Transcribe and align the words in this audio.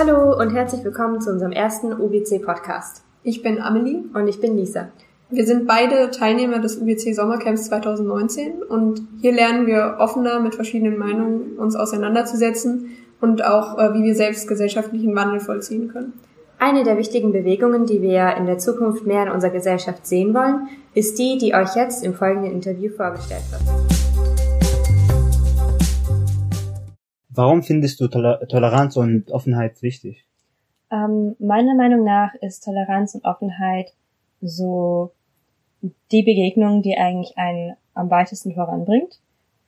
Hallo 0.00 0.32
und 0.38 0.54
herzlich 0.54 0.84
willkommen 0.84 1.20
zu 1.20 1.28
unserem 1.28 1.50
ersten 1.50 1.92
UBC-Podcast. 1.92 3.02
Ich 3.24 3.42
bin 3.42 3.60
Amelie. 3.60 4.04
Und 4.14 4.28
ich 4.28 4.40
bin 4.40 4.56
Lisa. 4.56 4.90
Wir 5.28 5.44
sind 5.44 5.66
beide 5.66 6.12
Teilnehmer 6.12 6.60
des 6.60 6.76
UBC 6.76 7.14
Sommercamps 7.14 7.64
2019 7.64 8.62
und 8.62 9.02
hier 9.20 9.32
lernen 9.32 9.66
wir 9.66 9.96
offener 9.98 10.38
mit 10.38 10.54
verschiedenen 10.54 10.98
Meinungen 10.98 11.56
uns 11.58 11.74
auseinanderzusetzen 11.74 12.90
und 13.20 13.44
auch, 13.44 13.76
äh, 13.76 13.92
wie 13.94 14.04
wir 14.04 14.14
selbst 14.14 14.46
gesellschaftlichen 14.46 15.16
Wandel 15.16 15.40
vollziehen 15.40 15.88
können. 15.88 16.12
Eine 16.60 16.84
der 16.84 16.96
wichtigen 16.96 17.32
Bewegungen, 17.32 17.84
die 17.84 18.00
wir 18.00 18.36
in 18.36 18.46
der 18.46 18.58
Zukunft 18.58 19.04
mehr 19.04 19.24
in 19.24 19.32
unserer 19.32 19.50
Gesellschaft 19.50 20.06
sehen 20.06 20.32
wollen, 20.32 20.68
ist 20.94 21.18
die, 21.18 21.38
die 21.38 21.56
euch 21.56 21.74
jetzt 21.74 22.04
im 22.04 22.14
folgenden 22.14 22.52
Interview 22.52 22.92
vorgestellt 22.92 23.42
wird. 23.50 23.97
Warum 27.38 27.62
findest 27.62 28.00
du 28.00 28.08
Toler 28.08 28.40
Toleranz 28.48 28.96
und 28.96 29.30
Offenheit 29.30 29.80
wichtig? 29.80 30.24
Ähm, 30.90 31.36
meiner 31.38 31.76
Meinung 31.76 32.02
nach 32.02 32.34
ist 32.40 32.64
Toleranz 32.64 33.14
und 33.14 33.24
Offenheit 33.24 33.92
so 34.40 35.12
die 36.10 36.24
Begegnung, 36.24 36.82
die 36.82 36.96
eigentlich 36.96 37.38
einen 37.38 37.76
am 37.94 38.10
weitesten 38.10 38.54
voranbringt. 38.54 39.20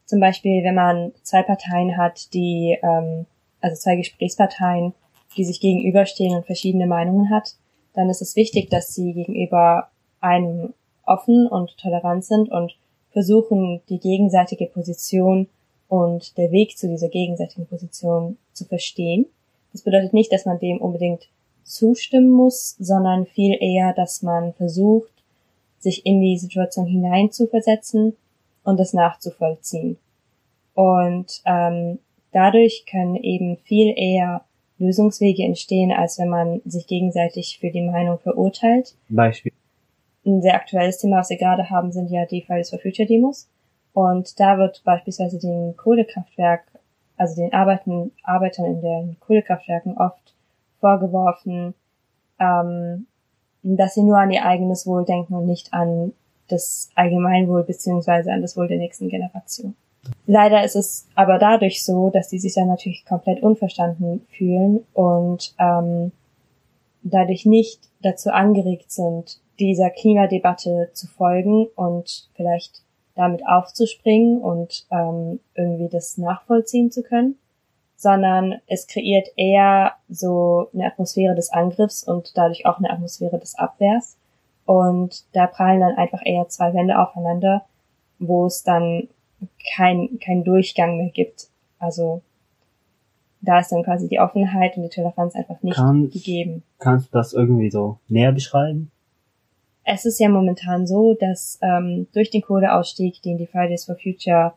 Zum 0.05 0.19
Beispiel, 0.19 0.65
wenn 0.65 0.75
man 0.75 1.13
zwei 1.23 1.45
Parteien 1.45 1.97
hat, 1.97 2.35
die, 2.35 2.77
ähm, 2.83 3.27
also 3.61 3.77
zwei 3.77 3.95
Gesprächsparteien, 3.95 4.93
die 5.37 5.45
sich 5.45 5.61
gegenüberstehen 5.61 6.35
und 6.35 6.47
verschiedene 6.47 6.89
Meinungen 6.89 7.31
hat, 7.31 7.55
dann 7.95 8.11
ist 8.11 8.21
es 8.21 8.35
wichtig, 8.35 8.69
dass 8.71 8.97
sie 8.97 9.13
gegenüber 9.13 9.91
einem 10.21 10.75
offen 11.05 11.47
und 11.47 11.79
tolerant 11.79 12.25
sind 12.25 12.51
und 12.51 12.77
versuchen, 13.13 13.81
die 13.89 14.01
gegenseitige 14.01 14.67
Position 14.67 15.47
und 15.91 16.39
der 16.39 16.53
Weg 16.53 16.79
zu 16.79 16.89
dieser 16.89 17.09
gegenseitigen 17.09 17.67
Position 17.67 18.39
zu 18.53 18.65
verstehen. 18.65 19.27
Das 19.73 19.83
bedeutet 19.83 20.15
nicht, 20.15 20.33
dass 20.33 20.47
man 20.47 20.61
dem 20.61 20.81
unbedingt 20.81 21.29
zustimmen 21.65 22.31
muss, 22.31 22.77
sondern 22.79 23.27
viel 23.27 23.57
eher, 23.61 23.93
dass 23.93 24.23
man 24.23 24.55
versucht, 24.55 25.11
sich 25.81 26.07
in 26.07 26.21
die 26.21 26.39
Situation 26.39 26.87
hineinzuversetzen 26.87 28.17
und 28.63 28.79
das 28.79 28.93
nachzuvollziehen. 28.93 29.99
Und 30.75 31.43
ähm, 31.45 31.99
dadurch 32.33 32.87
können 32.89 33.17
eben 33.17 33.57
viel 33.57 33.93
eher 33.97 34.45
Lösungswege 34.79 35.43
entstehen, 35.43 35.91
als 35.91 36.21
wenn 36.21 36.29
man 36.29 36.63
sich 36.65 36.87
gegenseitig 36.87 37.59
für 37.61 37.71
die 37.71 37.83
Meinung 37.83 38.21
verurteilt. 38.21 38.95
Beispiel. 39.09 39.53
Ein 40.25 40.41
sehr 40.41 40.55
aktuelles 40.55 40.99
Thema, 40.99 41.19
was 41.19 41.31
wir 41.31 41.37
gerade 41.37 41.69
haben, 41.69 41.91
sind 41.91 42.11
ja 42.11 42.27
die 42.27 42.43
Fridays 42.43 42.71
for 42.71 42.79
Future 42.79 43.09
Demos. 43.09 43.49
Und 43.93 44.39
da 44.39 44.59
wird 44.59 44.83
beispielsweise 44.85 45.39
den 45.39 45.77
Kohlekraftwerk, 45.77 46.63
also 47.17 47.41
den 47.41 47.53
Arbeiten, 47.53 48.13
Arbeitern 48.23 48.67
in 48.67 48.81
den 48.81 49.17
Kohlekraftwerken 49.21 49.97
oft 49.97 50.35
vorgeworfen, 50.81 51.75
ähm, 52.39 53.07
dass 53.63 53.95
sie 53.95 54.03
nur 54.03 54.19
an 54.19 54.31
ihr 54.31 54.45
eigenes 54.45 54.87
Wohl 54.87 55.05
denken 55.05 55.35
und 55.35 55.47
nicht 55.47 55.73
an 55.75 56.13
das 56.49 56.91
Allgemeinwohl 56.95 57.65
beziehungsweise 57.65 58.33
an 58.33 58.43
das 58.43 58.57
Wohl 58.57 58.69
der 58.69 58.79
nächsten 58.79 59.09
Generation. 59.09 59.75
Leider 60.27 60.65
ist 60.65 60.77
es 60.77 61.07
aber 61.15 61.39
dadurch 61.39 61.85
so, 61.85 62.11
dass 62.11 62.29
die 62.29 62.39
sich 62.39 62.55
dann 62.55 62.69
natürlich 62.69 63.05
komplett 63.05 63.43
unverstanden 63.43 64.27
fühlen 64.31 64.85
und 64.95 65.55
ähm, 65.59 66.13
dadurch 67.03 67.45
nicht 67.45 67.81
dazu 68.03 68.31
angeregt 68.31 68.91
sind, 68.91 69.41
dieser 69.59 69.91
Klimadebatte 69.91 70.91
zu 70.95 71.07
folgen 71.07 71.67
und 71.77 72.29
vielleicht 72.35 72.83
damit 73.21 73.47
aufzuspringen 73.47 74.41
und 74.41 74.87
ähm, 74.91 75.41
irgendwie 75.55 75.89
das 75.89 76.17
nachvollziehen 76.17 76.91
zu 76.91 77.03
können, 77.03 77.37
sondern 77.97 78.55
es 78.67 78.87
kreiert 78.87 79.29
eher 79.37 79.93
so 80.09 80.69
eine 80.73 80.87
Atmosphäre 80.87 81.35
des 81.35 81.53
Angriffs 81.53 82.03
und 82.03 82.37
dadurch 82.37 82.65
auch 82.65 82.79
eine 82.79 82.91
Atmosphäre 82.91 83.39
des 83.39 83.57
Abwehrs. 83.57 84.17
Und 84.65 85.25
da 85.33 85.47
prallen 85.47 85.81
dann 85.81 85.97
einfach 85.97 86.21
eher 86.25 86.49
zwei 86.49 86.73
Wände 86.73 86.99
aufeinander, 86.99 87.67
wo 88.19 88.47
es 88.47 88.63
dann 88.63 89.09
kein, 89.75 90.19
kein 90.19 90.43
Durchgang 90.43 90.97
mehr 90.97 91.11
gibt. 91.11 91.49
Also 91.79 92.23
da 93.43 93.61
ist 93.61 93.71
dann 93.71 93.83
quasi 93.83 94.09
die 94.09 94.21
Offenheit 94.21 94.77
und 94.77 94.85
die 94.85 94.89
Toleranz 94.89 95.35
einfach 95.35 95.63
nicht 95.63 95.77
Kann, 95.77 96.09
gegeben. 96.11 96.63
Kannst 96.79 97.09
du 97.09 97.19
das 97.19 97.35
irgendwie 97.35 97.71
so 97.71 97.99
näher 98.09 98.33
beschreiben? 98.33 98.91
Es 99.85 100.05
ist 100.05 100.21
ja 100.21 100.29
momentan 100.29 100.87
so, 100.87 101.15
dass 101.15 101.59
ähm, 101.63 102.07
durch 102.13 102.31
den 102.31 102.43
Kohleausstieg, 102.43 103.23
den 103.23 103.39
die 103.39 103.47
Fridays 103.47 103.87
for 103.87 103.97
Future 103.97 104.53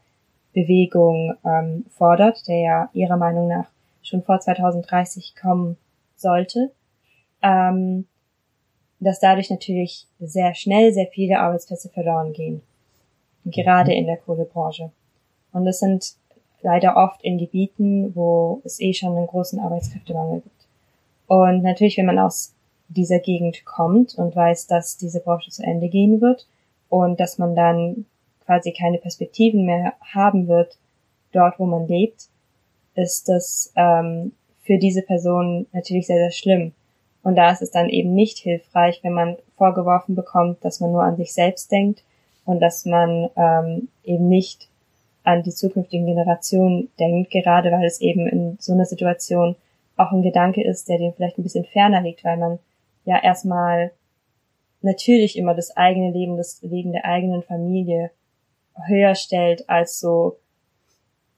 Bewegung 0.54 1.34
ähm, 1.44 1.86
fordert, 1.90 2.48
der 2.48 2.60
ja 2.60 2.90
ihrer 2.94 3.18
Meinung 3.18 3.48
nach 3.48 3.66
schon 4.04 4.24
vor 4.24 4.40
2030 4.40 5.34
kommen 5.40 5.78
sollte, 6.16 6.72
ähm, 7.42 8.06
dass 9.00 9.20
dadurch 9.20 9.50
natürlich 9.50 10.08
sehr 10.20 10.54
schnell 10.56 10.94
sehr 10.94 11.08
viele 11.08 11.40
Arbeitsplätze 11.40 11.90
verloren 11.90 12.34
gehen. 12.34 12.62
Gerade 13.46 13.92
mhm. 13.92 13.98
in 13.98 14.06
der 14.06 14.18
Kohlebranche. 14.18 14.92
Und 15.52 15.68
es 15.68 15.80
sind 15.80 16.16
leider 16.62 16.96
oft 16.96 17.22
in 17.24 17.38
Gebieten, 17.38 18.16
wo 18.16 18.62
es 18.64 18.80
eh 18.80 18.94
schon 18.94 19.16
einen 19.18 19.28
großen 19.28 19.60
Arbeitskräftemangel 19.60 20.42
gibt. 20.42 20.68
Und 21.28 21.64
natürlich, 21.64 21.98
wenn 21.98 22.06
man 22.06 22.20
aus 22.20 22.54
dieser 22.94 23.20
Gegend 23.20 23.66
kommt 23.66 24.16
und 24.16 24.36
weiß, 24.36 24.68
dass 24.68 24.98
diese 24.98 25.20
Branche 25.20 25.52
zu 25.52 25.64
Ende 25.64 25.90
gehen 25.90 26.22
wird 26.22 26.48
und 26.90 27.20
dass 27.20 27.38
man 27.38 27.56
dann 27.56 28.06
quasi 28.46 28.72
keine 28.72 28.98
Perspektiven 28.98 29.66
mehr 29.66 29.94
haben 30.14 30.48
wird 30.48 30.78
dort, 31.32 31.60
wo 31.60 31.66
man 31.66 31.88
lebt, 31.88 32.28
ist 32.96 33.28
das 33.28 33.72
ähm, 33.76 34.34
für 34.62 34.78
diese 34.78 35.02
Person 35.02 35.66
natürlich 35.74 36.08
sehr, 36.08 36.18
sehr 36.18 36.32
schlimm. 36.32 36.74
Und 37.24 37.36
da 37.36 37.52
ist 37.52 37.62
es 37.62 37.72
dann 37.72 37.90
eben 37.90 38.14
nicht 38.14 38.38
hilfreich, 38.38 39.00
wenn 39.02 39.14
man 39.14 39.38
vorgeworfen 39.58 40.16
bekommt, 40.16 40.64
dass 40.64 40.80
man 40.80 40.92
nur 40.92 41.04
an 41.04 41.18
sich 41.18 41.34
selbst 41.34 41.72
denkt 41.72 42.04
und 42.46 42.60
dass 42.60 42.86
man 42.86 43.30
ähm, 43.36 43.88
eben 44.04 44.28
nicht 44.28 44.68
an 45.24 45.42
die 45.44 45.52
zukünftigen 45.52 46.06
Generationen 46.06 46.90
denkt, 47.00 47.32
gerade 47.32 47.72
weil 47.72 47.86
es 47.86 48.02
eben 48.02 48.28
in 48.28 48.58
so 48.60 48.74
einer 48.74 48.86
Situation 48.86 49.56
auch 49.96 50.12
ein 50.12 50.22
Gedanke 50.22 50.64
ist, 50.64 50.90
der 50.90 50.98
dem 50.98 51.14
vielleicht 51.14 51.38
ein 51.38 51.44
bisschen 51.44 51.66
ferner 51.66 52.02
liegt, 52.02 52.24
weil 52.26 52.38
man 52.38 52.60
ja 53.06 53.22
erstmal 53.22 53.92
natürlich 54.82 55.38
immer 55.38 55.54
das 55.54 55.76
eigene 55.76 56.12
Leben, 56.12 56.38
das 56.38 56.62
Leben 56.62 56.92
der 56.92 57.06
eigenen 57.06 57.44
Familie 57.44 58.12
höher 58.88 59.16
stellt 59.16 59.70
als 59.70 60.00
so 60.00 60.38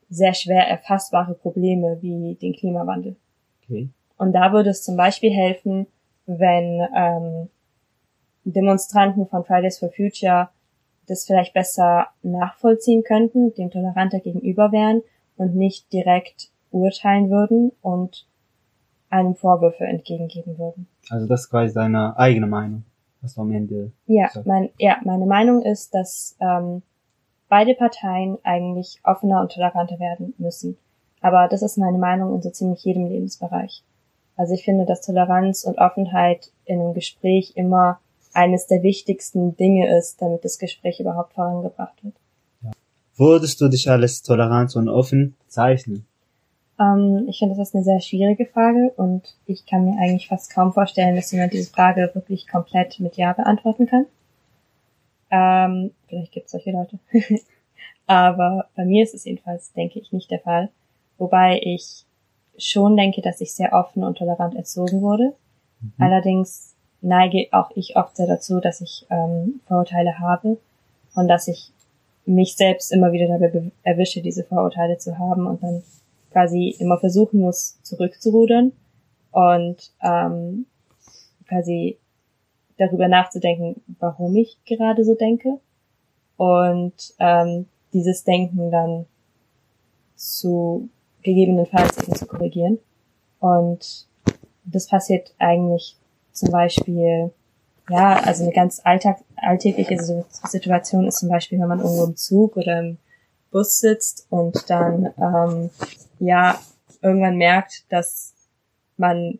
sehr 0.08 0.34
schwer 0.34 0.66
erfassbare 0.68 1.34
Probleme 1.34 1.98
wie 2.00 2.34
den 2.34 2.54
Klimawandel. 2.54 3.16
Okay. 3.64 3.88
Und 4.18 4.32
da 4.32 4.52
würde 4.52 4.70
es 4.70 4.82
zum 4.82 4.96
Beispiel 4.96 5.32
helfen, 5.32 5.86
wenn 6.26 6.86
ähm, 6.96 7.48
Demonstranten 8.44 9.26
von 9.26 9.44
Fridays 9.44 9.78
for 9.78 9.90
Future 9.90 10.48
das 11.06 11.24
vielleicht 11.24 11.54
besser 11.54 12.08
nachvollziehen 12.22 13.04
könnten, 13.04 13.54
dem 13.54 13.70
toleranter 13.70 14.20
gegenüber 14.20 14.72
wären 14.72 15.02
und 15.36 15.54
nicht 15.54 15.92
direkt 15.92 16.50
urteilen 16.70 17.30
würden 17.30 17.72
und 17.82 18.26
einem 19.10 19.34
Vorwürfe 19.34 19.84
entgegengeben 19.84 20.58
würden. 20.58 20.86
Also 21.10 21.26
das 21.26 21.42
ist 21.42 21.50
quasi 21.50 21.74
deine 21.74 22.18
eigene 22.18 22.46
Meinung, 22.46 22.84
was 23.20 23.34
du 23.34 23.42
am 23.42 23.52
Ende 23.52 23.92
Ja, 24.06 24.30
mein, 24.44 24.70
ja 24.78 24.98
meine 25.04 25.26
Meinung 25.26 25.62
ist, 25.62 25.94
dass 25.94 26.36
ähm, 26.40 26.82
beide 27.48 27.74
Parteien 27.74 28.38
eigentlich 28.42 28.98
offener 29.04 29.40
und 29.40 29.52
toleranter 29.52 29.98
werden 29.98 30.34
müssen. 30.38 30.76
Aber 31.20 31.48
das 31.48 31.62
ist 31.62 31.78
meine 31.78 31.98
Meinung 31.98 32.34
in 32.34 32.42
so 32.42 32.50
ziemlich 32.50 32.84
jedem 32.84 33.06
Lebensbereich. 33.06 33.82
Also 34.36 34.52
ich 34.52 34.64
finde, 34.64 34.84
dass 34.84 35.00
Toleranz 35.00 35.64
und 35.64 35.78
Offenheit 35.78 36.50
in 36.66 36.80
einem 36.80 36.94
Gespräch 36.94 37.52
immer 37.56 38.00
eines 38.34 38.66
der 38.66 38.82
wichtigsten 38.82 39.56
Dinge 39.56 39.96
ist, 39.96 40.20
damit 40.20 40.44
das 40.44 40.58
Gespräch 40.58 41.00
überhaupt 41.00 41.32
vorangebracht 41.32 42.04
wird. 42.04 42.14
Ja. 42.62 42.70
Würdest 43.16 43.60
du 43.60 43.68
dich 43.68 43.88
als 43.88 44.22
tolerant 44.22 44.76
und 44.76 44.90
offen 44.90 45.36
zeichnen? 45.48 46.06
Ähm, 46.78 47.26
ich 47.28 47.38
finde, 47.38 47.56
das 47.56 47.68
ist 47.68 47.74
eine 47.74 47.84
sehr 47.84 48.00
schwierige 48.00 48.46
Frage 48.46 48.92
und 48.96 49.34
ich 49.46 49.66
kann 49.66 49.84
mir 49.84 49.98
eigentlich 49.98 50.28
fast 50.28 50.52
kaum 50.52 50.72
vorstellen, 50.72 51.16
dass 51.16 51.32
jemand 51.32 51.52
diese 51.52 51.70
Frage 51.70 52.10
wirklich 52.14 52.46
komplett 52.46 53.00
mit 53.00 53.16
Ja 53.16 53.32
beantworten 53.32 53.86
kann. 53.86 54.06
Ähm, 55.30 55.92
vielleicht 56.08 56.32
gibt 56.32 56.46
es 56.46 56.52
solche 56.52 56.72
Leute. 56.72 56.98
Aber 58.06 58.66
bei 58.76 58.84
mir 58.84 59.02
ist 59.02 59.14
es 59.14 59.24
jedenfalls, 59.24 59.72
denke 59.72 59.98
ich, 59.98 60.12
nicht 60.12 60.30
der 60.30 60.40
Fall. 60.40 60.68
Wobei 61.18 61.60
ich 61.62 62.04
schon 62.58 62.96
denke, 62.96 63.22
dass 63.22 63.40
ich 63.40 63.54
sehr 63.54 63.72
offen 63.72 64.04
und 64.04 64.18
tolerant 64.18 64.54
erzogen 64.54 65.00
wurde. 65.02 65.34
Mhm. 65.80 65.92
Allerdings 65.98 66.74
neige 67.00 67.48
auch 67.52 67.70
ich 67.74 67.96
oft 67.96 68.16
sehr 68.16 68.26
dazu, 68.26 68.60
dass 68.60 68.80
ich 68.80 69.06
ähm, 69.10 69.60
Vorurteile 69.66 70.18
habe 70.18 70.58
und 71.14 71.28
dass 71.28 71.48
ich 71.48 71.72
mich 72.24 72.56
selbst 72.56 72.92
immer 72.92 73.12
wieder 73.12 73.28
dabei 73.28 73.70
erwische, 73.82 74.20
diese 74.20 74.44
Vorurteile 74.44 74.98
zu 74.98 75.18
haben 75.18 75.46
und 75.46 75.62
dann 75.62 75.82
quasi 76.36 76.76
immer 76.78 76.98
versuchen 76.98 77.40
muss, 77.40 77.78
zurückzurudern 77.82 78.72
und 79.30 79.90
ähm, 80.02 80.66
quasi 81.48 81.96
darüber 82.76 83.08
nachzudenken, 83.08 83.80
warum 84.00 84.36
ich 84.36 84.58
gerade 84.66 85.02
so 85.02 85.14
denke 85.14 85.60
und 86.36 87.14
ähm, 87.20 87.64
dieses 87.94 88.24
Denken 88.24 88.70
dann 88.70 89.06
zu 90.14 90.90
gegebenenfalls 91.22 91.96
eben 92.02 92.14
zu 92.14 92.26
korrigieren. 92.26 92.80
Und 93.40 94.06
das 94.64 94.88
passiert 94.88 95.34
eigentlich 95.38 95.96
zum 96.32 96.50
Beispiel, 96.50 97.32
ja, 97.88 98.20
also 98.20 98.42
eine 98.42 98.52
ganz 98.52 98.82
alltag, 98.84 99.22
alltägliche 99.36 99.98
Situation 100.44 101.06
ist 101.06 101.20
zum 101.20 101.30
Beispiel, 101.30 101.58
wenn 101.58 101.68
man 101.68 101.80
irgendwo 101.80 102.04
im 102.04 102.16
Zug 102.16 102.58
oder 102.58 102.80
im 102.80 102.98
Bus 103.50 103.78
sitzt 103.78 104.26
und 104.28 104.68
dann, 104.68 105.14
ähm, 105.16 105.70
ja, 106.18 106.58
irgendwann 107.02 107.36
merkt, 107.36 107.84
dass 107.90 108.34
man 108.96 109.38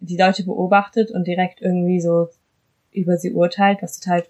die 0.00 0.16
Leute 0.16 0.44
beobachtet 0.44 1.10
und 1.10 1.26
direkt 1.26 1.60
irgendwie 1.62 2.00
so 2.00 2.28
über 2.92 3.16
sie 3.16 3.32
urteilt, 3.32 3.82
was 3.82 3.98
total 3.98 4.24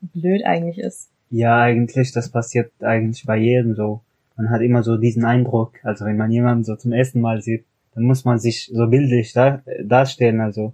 blöd 0.00 0.44
eigentlich 0.44 0.78
ist. 0.78 1.10
Ja, 1.30 1.62
eigentlich, 1.62 2.12
das 2.12 2.30
passiert 2.30 2.70
eigentlich 2.80 3.24
bei 3.24 3.36
jedem 3.38 3.74
so. 3.74 4.00
Man 4.36 4.50
hat 4.50 4.60
immer 4.60 4.82
so 4.82 4.96
diesen 4.96 5.24
Eindruck, 5.24 5.74
also 5.84 6.04
wenn 6.04 6.16
man 6.16 6.30
jemanden 6.30 6.64
so 6.64 6.76
zum 6.76 6.92
ersten 6.92 7.20
Mal 7.20 7.42
sieht, 7.42 7.64
dann 7.94 8.04
muss 8.04 8.24
man 8.24 8.38
sich 8.38 8.70
so 8.72 8.86
bildlich 8.86 9.32
dar 9.32 9.62
darstellen, 9.82 10.40
also 10.40 10.72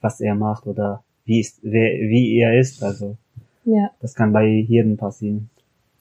was 0.00 0.20
er 0.20 0.34
macht 0.34 0.66
oder 0.66 1.04
wie 1.24 1.40
ist, 1.40 1.60
wer, 1.62 1.92
wie 1.92 2.36
er 2.38 2.58
ist, 2.58 2.82
also. 2.82 3.16
Ja. 3.64 3.90
Das 4.00 4.14
kann 4.14 4.32
bei 4.32 4.46
jedem 4.46 4.96
passieren. 4.96 5.50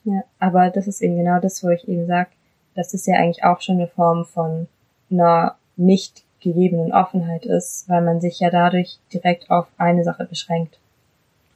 Ja, 0.04 0.24
aber 0.40 0.72
das 0.72 0.88
ist 0.88 1.02
eben 1.02 1.18
genau 1.18 1.40
das, 1.40 1.64
wo 1.64 1.70
ich 1.70 1.88
eben 1.88 2.08
sag, 2.08 2.30
das 2.76 2.94
ist 2.94 3.08
ja 3.08 3.16
eigentlich 3.16 3.44
auch 3.44 3.62
schon 3.62 3.76
eine 3.76 3.88
Form 3.88 4.26
von 4.26 4.68
einer 5.10 5.56
nicht 5.76 6.24
gegebenen 6.40 6.92
Offenheit 6.92 7.46
ist, 7.46 7.88
weil 7.88 8.02
man 8.02 8.20
sich 8.20 8.40
ja 8.40 8.50
dadurch 8.50 8.98
direkt 9.14 9.50
auf 9.50 9.68
eine 9.78 10.04
Sache 10.04 10.26
beschränkt. 10.26 10.80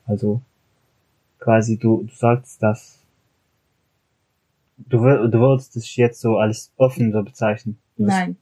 Also 0.06 0.42
quasi 1.40 1.78
du, 1.78 2.04
du 2.04 2.14
sagst, 2.14 2.62
dass 2.62 3.00
du, 4.78 4.98
du 4.98 5.40
würdest 5.40 5.76
dich 5.76 5.96
jetzt 5.98 6.22
so 6.22 6.38
als 6.38 6.72
offen 6.78 7.12
so 7.12 7.24
bezeichnen. 7.24 7.78
Nein. 7.98 8.38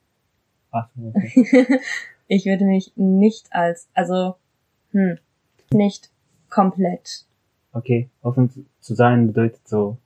Ach, 0.71 0.89
okay. 0.97 1.79
ich 2.27 2.45
würde 2.45 2.65
mich 2.65 2.91
nicht 2.95 3.47
als, 3.51 3.87
also, 3.93 4.35
hm, 4.91 5.17
nicht 5.71 6.09
komplett. 6.49 7.25
Okay, 7.71 8.09
offen 8.21 8.65
zu 8.79 8.95
sein 8.95 9.27
bedeutet 9.27 9.67
so 9.67 9.97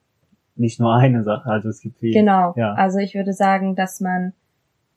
nicht 0.58 0.80
nur 0.80 0.94
eine 0.94 1.22
Sache, 1.22 1.48
also 1.50 1.68
es 1.68 1.80
gibt 1.80 1.98
viel. 1.98 2.12
Genau. 2.12 2.54
Ja. 2.56 2.74
Also 2.74 2.98
ich 2.98 3.14
würde 3.14 3.32
sagen, 3.32 3.76
dass 3.76 4.00
man 4.00 4.32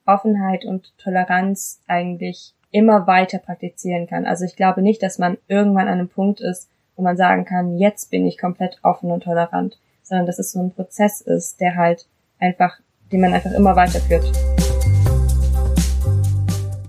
Offenheit 0.05 0.65
und 0.65 0.97
Toleranz 0.97 1.81
eigentlich 1.87 2.53
immer 2.71 3.07
weiter 3.07 3.37
praktizieren 3.37 4.07
kann. 4.07 4.25
Also 4.25 4.45
ich 4.45 4.55
glaube 4.55 4.81
nicht, 4.81 5.03
dass 5.03 5.19
man 5.19 5.37
irgendwann 5.47 5.87
an 5.87 5.99
einem 5.99 6.09
Punkt 6.09 6.41
ist, 6.41 6.69
wo 6.95 7.03
man 7.03 7.17
sagen 7.17 7.45
kann, 7.45 7.77
jetzt 7.77 8.11
bin 8.11 8.25
ich 8.25 8.37
komplett 8.37 8.79
offen 8.83 9.11
und 9.11 9.23
tolerant, 9.23 9.77
sondern 10.03 10.25
dass 10.25 10.39
es 10.39 10.51
so 10.51 10.61
ein 10.61 10.71
Prozess 10.71 11.21
ist, 11.21 11.59
der 11.59 11.75
halt 11.75 12.07
einfach, 12.39 12.79
den 13.11 13.21
man 13.21 13.33
einfach 13.33 13.51
immer 13.51 13.75
weiterführt. 13.75 14.31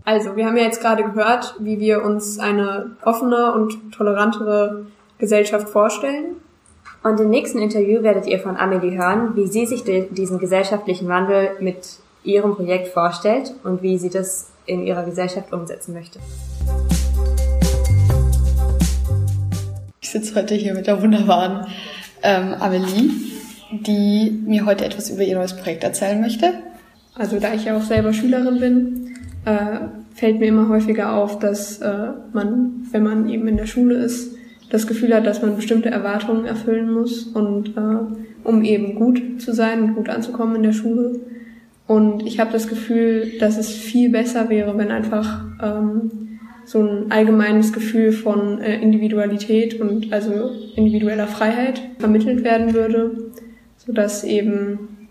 Also, 0.04 0.34
wir 0.34 0.46
haben 0.46 0.56
ja 0.56 0.64
jetzt 0.64 0.80
gerade 0.80 1.04
gehört, 1.04 1.54
wie 1.60 1.78
wir 1.78 2.04
uns 2.04 2.38
eine 2.38 2.96
offene 3.04 3.54
und 3.54 3.92
tolerantere 3.92 4.86
Gesellschaft 5.18 5.68
vorstellen. 5.68 6.36
Und 7.04 7.18
im 7.18 7.30
nächsten 7.30 7.58
Interview 7.58 8.02
werdet 8.04 8.28
ihr 8.28 8.38
von 8.38 8.56
Amelie 8.56 8.96
hören, 8.96 9.34
wie 9.34 9.48
sie 9.48 9.66
sich 9.66 9.82
diesen 9.82 10.38
gesellschaftlichen 10.38 11.08
Wandel 11.08 11.50
mit 11.58 11.96
ihrem 12.22 12.54
Projekt 12.54 12.88
vorstellt 12.88 13.54
und 13.64 13.82
wie 13.82 13.98
sie 13.98 14.08
das 14.08 14.50
in 14.66 14.86
ihrer 14.86 15.04
Gesellschaft 15.04 15.52
umsetzen 15.52 15.94
möchte. 15.94 16.20
Ich 20.00 20.10
sitze 20.10 20.36
heute 20.36 20.54
hier 20.54 20.74
mit 20.74 20.86
der 20.86 21.02
wunderbaren 21.02 21.66
ähm, 22.22 22.54
Amelie, 22.60 23.10
die 23.72 24.40
mir 24.46 24.64
heute 24.64 24.84
etwas 24.84 25.10
über 25.10 25.22
ihr 25.22 25.34
neues 25.34 25.56
Projekt 25.56 25.82
erzählen 25.82 26.20
möchte. 26.20 26.52
Also 27.16 27.40
da 27.40 27.52
ich 27.52 27.64
ja 27.64 27.76
auch 27.76 27.82
selber 27.82 28.12
Schülerin 28.12 28.60
bin, 28.60 29.16
äh, 29.44 29.88
fällt 30.14 30.38
mir 30.38 30.46
immer 30.46 30.68
häufiger 30.68 31.14
auf, 31.14 31.40
dass 31.40 31.78
äh, 31.78 32.10
man, 32.32 32.86
wenn 32.92 33.02
man 33.02 33.28
eben 33.28 33.48
in 33.48 33.56
der 33.56 33.66
Schule 33.66 33.96
ist, 33.96 34.31
das 34.72 34.86
Gefühl 34.86 35.14
hat, 35.14 35.26
dass 35.26 35.42
man 35.42 35.54
bestimmte 35.54 35.90
Erwartungen 35.90 36.46
erfüllen 36.46 36.90
muss 36.90 37.24
und 37.24 37.76
äh, 37.76 38.42
um 38.42 38.64
eben 38.64 38.94
gut 38.94 39.40
zu 39.40 39.52
sein 39.52 39.82
und 39.82 39.94
gut 39.96 40.08
anzukommen 40.08 40.56
in 40.56 40.62
der 40.62 40.72
Schule. 40.72 41.20
Und 41.86 42.26
ich 42.26 42.40
habe 42.40 42.52
das 42.52 42.68
Gefühl, 42.68 43.32
dass 43.38 43.58
es 43.58 43.70
viel 43.70 44.08
besser 44.08 44.48
wäre, 44.48 44.78
wenn 44.78 44.90
einfach 44.90 45.44
ähm, 45.62 46.38
so 46.64 46.80
ein 46.80 47.12
allgemeines 47.12 47.74
Gefühl 47.74 48.12
von 48.12 48.62
äh, 48.62 48.80
Individualität 48.80 49.78
und 49.78 50.10
also 50.10 50.52
individueller 50.74 51.26
Freiheit 51.26 51.82
vermittelt 51.98 52.42
werden 52.42 52.72
würde, 52.72 53.30
so 53.76 53.92
dass 53.92 54.24
eben 54.24 55.08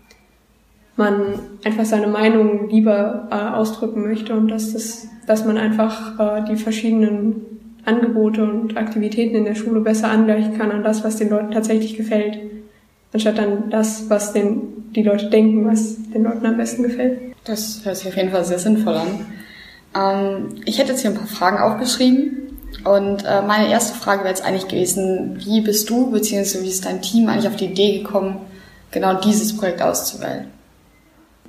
man 0.96 1.38
einfach 1.64 1.84
seine 1.84 2.08
Meinung 2.08 2.68
lieber 2.68 3.28
äh, 3.30 3.34
ausdrücken 3.36 4.02
möchte 4.02 4.34
und 4.34 4.48
dass 4.48 4.72
das, 4.72 5.06
dass 5.28 5.44
man 5.44 5.56
einfach 5.56 6.18
äh, 6.18 6.50
die 6.50 6.56
verschiedenen 6.56 7.51
Angebote 7.84 8.44
und 8.44 8.76
Aktivitäten 8.76 9.34
in 9.34 9.44
der 9.44 9.54
Schule 9.54 9.80
besser 9.80 10.10
angleichen 10.10 10.56
kann 10.56 10.70
an 10.70 10.84
das, 10.84 11.02
was 11.04 11.16
den 11.16 11.30
Leuten 11.30 11.50
tatsächlich 11.50 11.96
gefällt, 11.96 12.38
anstatt 13.12 13.38
dann 13.38 13.70
das, 13.70 14.08
was 14.08 14.32
den, 14.32 14.92
die 14.94 15.02
Leute 15.02 15.30
denken, 15.30 15.66
was 15.66 15.96
den 16.10 16.22
Leuten 16.22 16.46
am 16.46 16.56
besten 16.56 16.84
gefällt. 16.84 17.18
Das 17.44 17.80
hört 17.84 17.96
sich 17.96 18.08
auf 18.08 18.16
jeden 18.16 18.30
Fall 18.30 18.44
sehr 18.44 18.58
sinnvoll 18.58 18.94
an. 18.94 19.26
Ähm, 19.94 20.48
ich 20.64 20.78
hätte 20.78 20.92
jetzt 20.92 21.00
hier 21.00 21.10
ein 21.10 21.16
paar 21.16 21.26
Fragen 21.26 21.58
aufgeschrieben. 21.58 22.38
Und 22.84 23.24
äh, 23.24 23.42
meine 23.42 23.70
erste 23.70 23.98
Frage 23.98 24.20
wäre 24.20 24.30
jetzt 24.30 24.44
eigentlich 24.44 24.66
gewesen, 24.66 25.36
wie 25.44 25.60
bist 25.60 25.90
du 25.90 26.10
bzw. 26.10 26.62
wie 26.62 26.68
ist 26.68 26.84
dein 26.84 27.02
Team 27.02 27.28
eigentlich 27.28 27.46
auf 27.46 27.56
die 27.56 27.66
Idee 27.66 27.98
gekommen, 27.98 28.38
genau 28.90 29.20
dieses 29.20 29.56
Projekt 29.56 29.82
auszuwählen? 29.82 30.46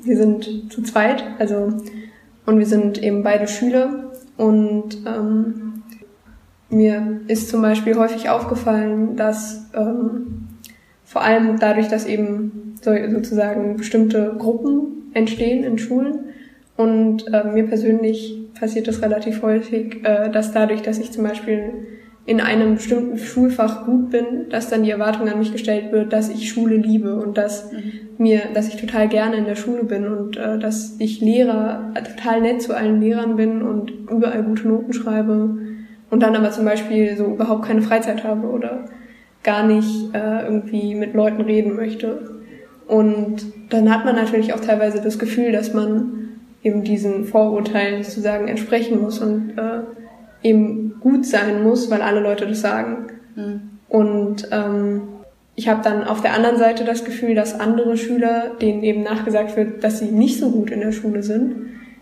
Wir 0.04 0.18
sind 0.18 0.72
zu 0.72 0.82
zweit, 0.84 1.24
also 1.40 1.74
und 2.46 2.60
wir 2.60 2.66
sind 2.66 3.02
eben 3.02 3.24
beide 3.24 3.48
Schüler 3.48 4.12
und 4.36 4.98
ähm, 5.08 5.73
mir 6.74 7.22
ist 7.28 7.50
zum 7.50 7.62
Beispiel 7.62 7.96
häufig 7.96 8.30
aufgefallen, 8.30 9.16
dass 9.16 9.70
ähm, 9.76 10.48
vor 11.04 11.22
allem 11.22 11.60
dadurch, 11.60 11.88
dass 11.88 12.06
eben 12.06 12.76
so, 12.82 12.92
sozusagen 13.12 13.78
bestimmte 13.78 14.36
Gruppen 14.38 15.12
entstehen 15.14 15.64
in 15.64 15.78
Schulen 15.78 16.20
und 16.76 17.32
äh, 17.34 17.44
mir 17.44 17.68
persönlich 17.68 18.40
passiert 18.60 18.88
das 18.88 19.02
relativ 19.02 19.42
häufig, 19.42 20.04
äh, 20.04 20.30
dass 20.30 20.52
dadurch, 20.52 20.82
dass 20.82 21.00
ich 21.00 21.12
zum 21.12 21.24
Beispiel 21.24 21.74
in 22.26 22.40
einem 22.40 22.76
bestimmten 22.76 23.18
Schulfach 23.18 23.86
gut 23.86 24.10
bin, 24.10 24.50
dass 24.50 24.70
dann 24.70 24.84
die 24.84 24.92
Erwartung 24.92 25.28
an 25.28 25.40
mich 25.40 25.52
gestellt 25.52 25.92
wird, 25.92 26.14
dass 26.14 26.30
ich 26.30 26.50
Schule 26.50 26.78
liebe 26.78 27.16
und 27.16 27.38
dass 27.38 27.72
mhm. 27.72 27.92
mir, 28.18 28.44
dass 28.54 28.70
ich 28.70 28.78
total 28.78 29.10
gerne 29.10 29.36
in 29.36 29.46
der 29.46 29.56
Schule 29.56 29.84
bin 29.84 30.08
und 30.08 30.38
äh, 30.38 30.58
dass 30.58 30.96
ich 31.00 31.20
Lehrer 31.20 31.94
total 31.94 32.42
nett 32.42 32.62
zu 32.62 32.76
allen 32.76 33.02
Lehrern 33.02 33.36
bin 33.36 33.62
und 33.62 33.92
überall 34.10 34.44
gute 34.44 34.68
Noten 34.68 34.94
schreibe 34.94 35.58
und 36.14 36.20
dann 36.20 36.36
aber 36.36 36.52
zum 36.52 36.64
Beispiel 36.64 37.18
so 37.18 37.26
überhaupt 37.26 37.66
keine 37.66 37.82
Freizeit 37.82 38.24
habe 38.24 38.48
oder 38.48 38.86
gar 39.42 39.66
nicht 39.66 40.14
äh, 40.14 40.44
irgendwie 40.44 40.94
mit 40.94 41.16
Leuten 41.16 41.42
reden 41.42 41.76
möchte. 41.76 42.40
Und 42.88 43.38
dann 43.72 43.92
hat 43.92 44.06
man 44.06 44.16
natürlich 44.16 44.54
auch 44.54 44.60
teilweise 44.60 45.02
das 45.02 45.18
Gefühl, 45.18 45.52
dass 45.52 45.74
man 45.74 46.30
eben 46.62 46.84
diesen 46.84 47.26
Vorurteilen 47.26 48.04
sozusagen 48.04 48.48
entsprechen 48.48 49.02
muss 49.02 49.18
und 49.18 49.58
äh, 49.58 50.48
eben 50.48 51.00
gut 51.00 51.26
sein 51.26 51.64
muss, 51.64 51.90
weil 51.90 52.04
alle 52.04 52.20
Leute 52.20 52.46
das 52.46 52.62
sagen. 52.62 53.08
Mhm. 53.36 53.62
Und 53.90 54.48
ähm, 54.52 55.02
ich 55.56 55.68
habe 55.68 55.82
dann 55.84 56.04
auf 56.04 56.22
der 56.22 56.36
anderen 56.36 56.58
Seite 56.60 56.86
das 56.86 57.06
Gefühl, 57.06 57.34
dass 57.34 57.60
andere 57.60 57.98
Schüler, 57.98 58.52
denen 58.62 58.84
eben 58.84 59.02
nachgesagt 59.02 59.58
wird, 59.58 59.84
dass 59.84 59.98
sie 59.98 60.12
nicht 60.12 60.40
so 60.40 60.52
gut 60.52 60.70
in 60.70 60.82
der 60.82 60.92
Schule 60.92 61.24
sind, 61.24 61.56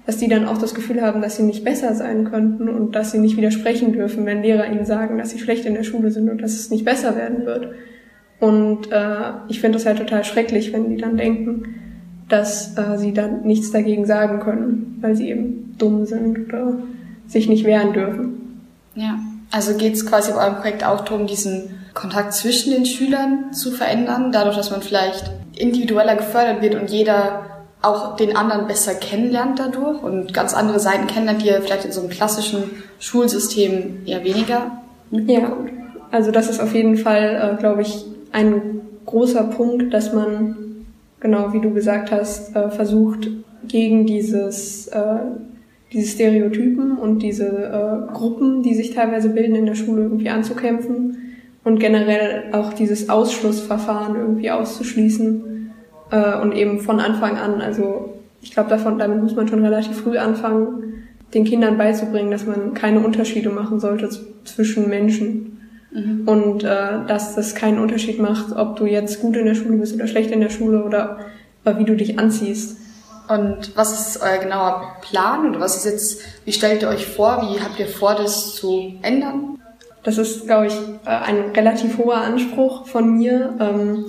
dass 0.05 0.17
die 0.17 0.27
dann 0.27 0.47
auch 0.47 0.57
das 0.57 0.73
Gefühl 0.73 1.01
haben, 1.01 1.21
dass 1.21 1.37
sie 1.37 1.43
nicht 1.43 1.63
besser 1.63 1.93
sein 1.93 2.25
könnten 2.25 2.67
und 2.69 2.95
dass 2.95 3.11
sie 3.11 3.19
nicht 3.19 3.37
widersprechen 3.37 3.93
dürfen, 3.93 4.25
wenn 4.25 4.41
Lehrer 4.41 4.67
ihnen 4.67 4.85
sagen, 4.85 5.17
dass 5.17 5.29
sie 5.29 5.39
schlecht 5.39 5.65
in 5.65 5.75
der 5.75 5.83
Schule 5.83 6.11
sind 6.11 6.29
und 6.29 6.41
dass 6.41 6.53
es 6.53 6.71
nicht 6.71 6.85
besser 6.85 7.15
werden 7.15 7.45
wird. 7.45 7.69
Und 8.39 8.91
äh, 8.91 9.33
ich 9.47 9.61
finde 9.61 9.77
das 9.77 9.85
halt 9.85 9.99
total 9.99 10.23
schrecklich, 10.23 10.73
wenn 10.73 10.89
die 10.89 10.97
dann 10.97 11.17
denken, 11.17 11.75
dass 12.27 12.77
äh, 12.77 12.97
sie 12.97 13.13
dann 13.13 13.41
nichts 13.43 13.71
dagegen 13.71 14.05
sagen 14.05 14.39
können, 14.39 14.97
weil 15.01 15.15
sie 15.15 15.29
eben 15.29 15.75
dumm 15.77 16.05
sind 16.05 16.47
oder 16.47 16.79
sich 17.27 17.47
nicht 17.47 17.65
wehren 17.65 17.93
dürfen. 17.93 18.61
Ja, 18.95 19.19
also 19.51 19.75
geht 19.75 19.93
es 19.93 20.05
quasi 20.05 20.31
bei 20.31 20.43
eurem 20.43 20.55
Projekt 20.55 20.83
auch 20.83 21.01
darum, 21.01 21.27
diesen 21.27 21.69
Kontakt 21.93 22.33
zwischen 22.33 22.71
den 22.71 22.85
Schülern 22.85 23.53
zu 23.53 23.71
verändern, 23.71 24.31
dadurch, 24.31 24.55
dass 24.55 24.71
man 24.71 24.81
vielleicht 24.81 25.29
individueller 25.55 26.15
gefördert 26.15 26.61
wird 26.61 26.75
und 26.75 26.89
jeder 26.89 27.60
auch 27.81 28.15
den 28.15 28.35
anderen 28.35 28.67
besser 28.67 28.93
kennenlernt 28.93 29.59
dadurch 29.59 30.03
und 30.03 30.33
ganz 30.33 30.53
andere 30.53 30.79
Seiten 30.79 31.07
kennenlernt, 31.07 31.43
die 31.43 31.49
er 31.49 31.61
vielleicht 31.61 31.85
in 31.85 31.91
so 31.91 32.01
einem 32.01 32.09
klassischen 32.09 32.63
Schulsystem 32.99 34.03
eher 34.05 34.23
weniger 34.23 34.71
mitbekommt. 35.09 35.69
Ja, 35.69 35.91
also 36.11 36.31
das 36.31 36.49
ist 36.49 36.59
auf 36.59 36.75
jeden 36.75 36.97
Fall, 36.97 37.55
äh, 37.55 37.59
glaube 37.59 37.81
ich, 37.81 38.05
ein 38.31 38.81
großer 39.05 39.43
Punkt, 39.43 39.93
dass 39.93 40.13
man, 40.13 40.85
genau 41.19 41.53
wie 41.53 41.59
du 41.59 41.73
gesagt 41.73 42.11
hast, 42.11 42.55
äh, 42.55 42.69
versucht, 42.69 43.29
gegen 43.67 44.05
dieses, 44.05 44.87
äh, 44.87 45.19
diese 45.91 46.07
Stereotypen 46.07 46.97
und 46.97 47.19
diese 47.19 47.47
äh, 47.47 48.13
Gruppen, 48.13 48.63
die 48.63 48.75
sich 48.75 48.93
teilweise 48.93 49.29
bilden 49.29 49.55
in 49.55 49.65
der 49.65 49.75
Schule, 49.75 50.03
irgendwie 50.03 50.29
anzukämpfen 50.29 51.17
und 51.63 51.79
generell 51.79 52.45
auch 52.53 52.73
dieses 52.73 53.09
Ausschlussverfahren 53.09 54.15
irgendwie 54.15 54.51
auszuschließen 54.51 55.50
äh, 56.11 56.35
und 56.39 56.53
eben 56.53 56.79
von 56.79 56.99
Anfang 56.99 57.37
an, 57.37 57.61
also 57.61 58.13
ich 58.41 58.51
glaube, 58.51 58.69
davon 58.69 58.99
damit 58.99 59.21
muss 59.21 59.35
man 59.35 59.47
schon 59.47 59.63
relativ 59.63 60.01
früh 60.01 60.17
anfangen, 60.17 61.03
den 61.33 61.45
Kindern 61.45 61.77
beizubringen, 61.77 62.31
dass 62.31 62.45
man 62.45 62.73
keine 62.73 62.99
Unterschiede 62.99 63.49
machen 63.49 63.79
sollte 63.79 64.09
zwischen 64.43 64.89
Menschen. 64.89 65.59
Mhm. 65.91 66.27
Und 66.27 66.63
äh, 66.63 67.05
dass 67.07 67.35
das 67.35 67.55
keinen 67.55 67.79
Unterschied 67.79 68.19
macht, 68.19 68.55
ob 68.55 68.77
du 68.77 68.85
jetzt 68.85 69.21
gut 69.21 69.35
in 69.35 69.45
der 69.45 69.55
Schule 69.55 69.77
bist 69.77 69.95
oder 69.95 70.07
schlecht 70.07 70.31
in 70.31 70.41
der 70.41 70.49
Schule 70.49 70.83
oder 70.83 71.19
äh, 71.65 71.77
wie 71.77 71.85
du 71.85 71.95
dich 71.95 72.17
anziehst. 72.17 72.77
Und 73.27 73.75
was 73.75 73.93
ist 73.93 74.21
euer 74.21 74.39
genauer 74.39 74.97
Plan 75.01 75.49
oder 75.49 75.59
was 75.59 75.77
ist 75.77 75.85
jetzt, 75.85 76.21
wie 76.45 76.51
stellt 76.51 76.81
ihr 76.81 76.89
euch 76.89 77.05
vor, 77.05 77.41
wie 77.43 77.61
habt 77.61 77.79
ihr 77.79 77.87
vor, 77.87 78.15
das 78.15 78.55
zu 78.55 78.93
ändern? 79.01 79.59
Das 80.03 80.17
ist, 80.17 80.45
glaube 80.45 80.67
ich, 80.67 80.73
äh, 81.05 81.09
ein 81.09 81.51
relativ 81.55 81.97
hoher 81.97 82.17
Anspruch 82.17 82.87
von 82.87 83.17
mir, 83.17 83.53
ähm, 83.59 84.05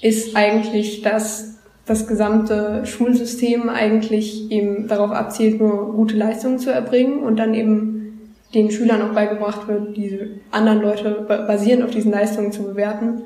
ist 0.00 0.36
eigentlich, 0.36 1.02
dass 1.02 1.58
das 1.86 2.06
gesamte 2.08 2.84
Schulsystem 2.84 3.68
eigentlich 3.68 4.50
eben 4.50 4.88
darauf 4.88 5.12
abzielt, 5.12 5.60
nur 5.60 5.92
gute 5.92 6.16
Leistungen 6.16 6.58
zu 6.58 6.70
erbringen 6.70 7.20
und 7.22 7.38
dann 7.38 7.54
eben 7.54 8.32
den 8.54 8.70
Schülern 8.70 9.02
auch 9.02 9.14
beigebracht 9.14 9.68
wird, 9.68 9.96
diese 9.96 10.28
anderen 10.50 10.80
Leute 10.80 11.26
basierend 11.28 11.84
auf 11.84 11.90
diesen 11.90 12.10
Leistungen 12.10 12.52
zu 12.52 12.64
bewerten. 12.64 13.22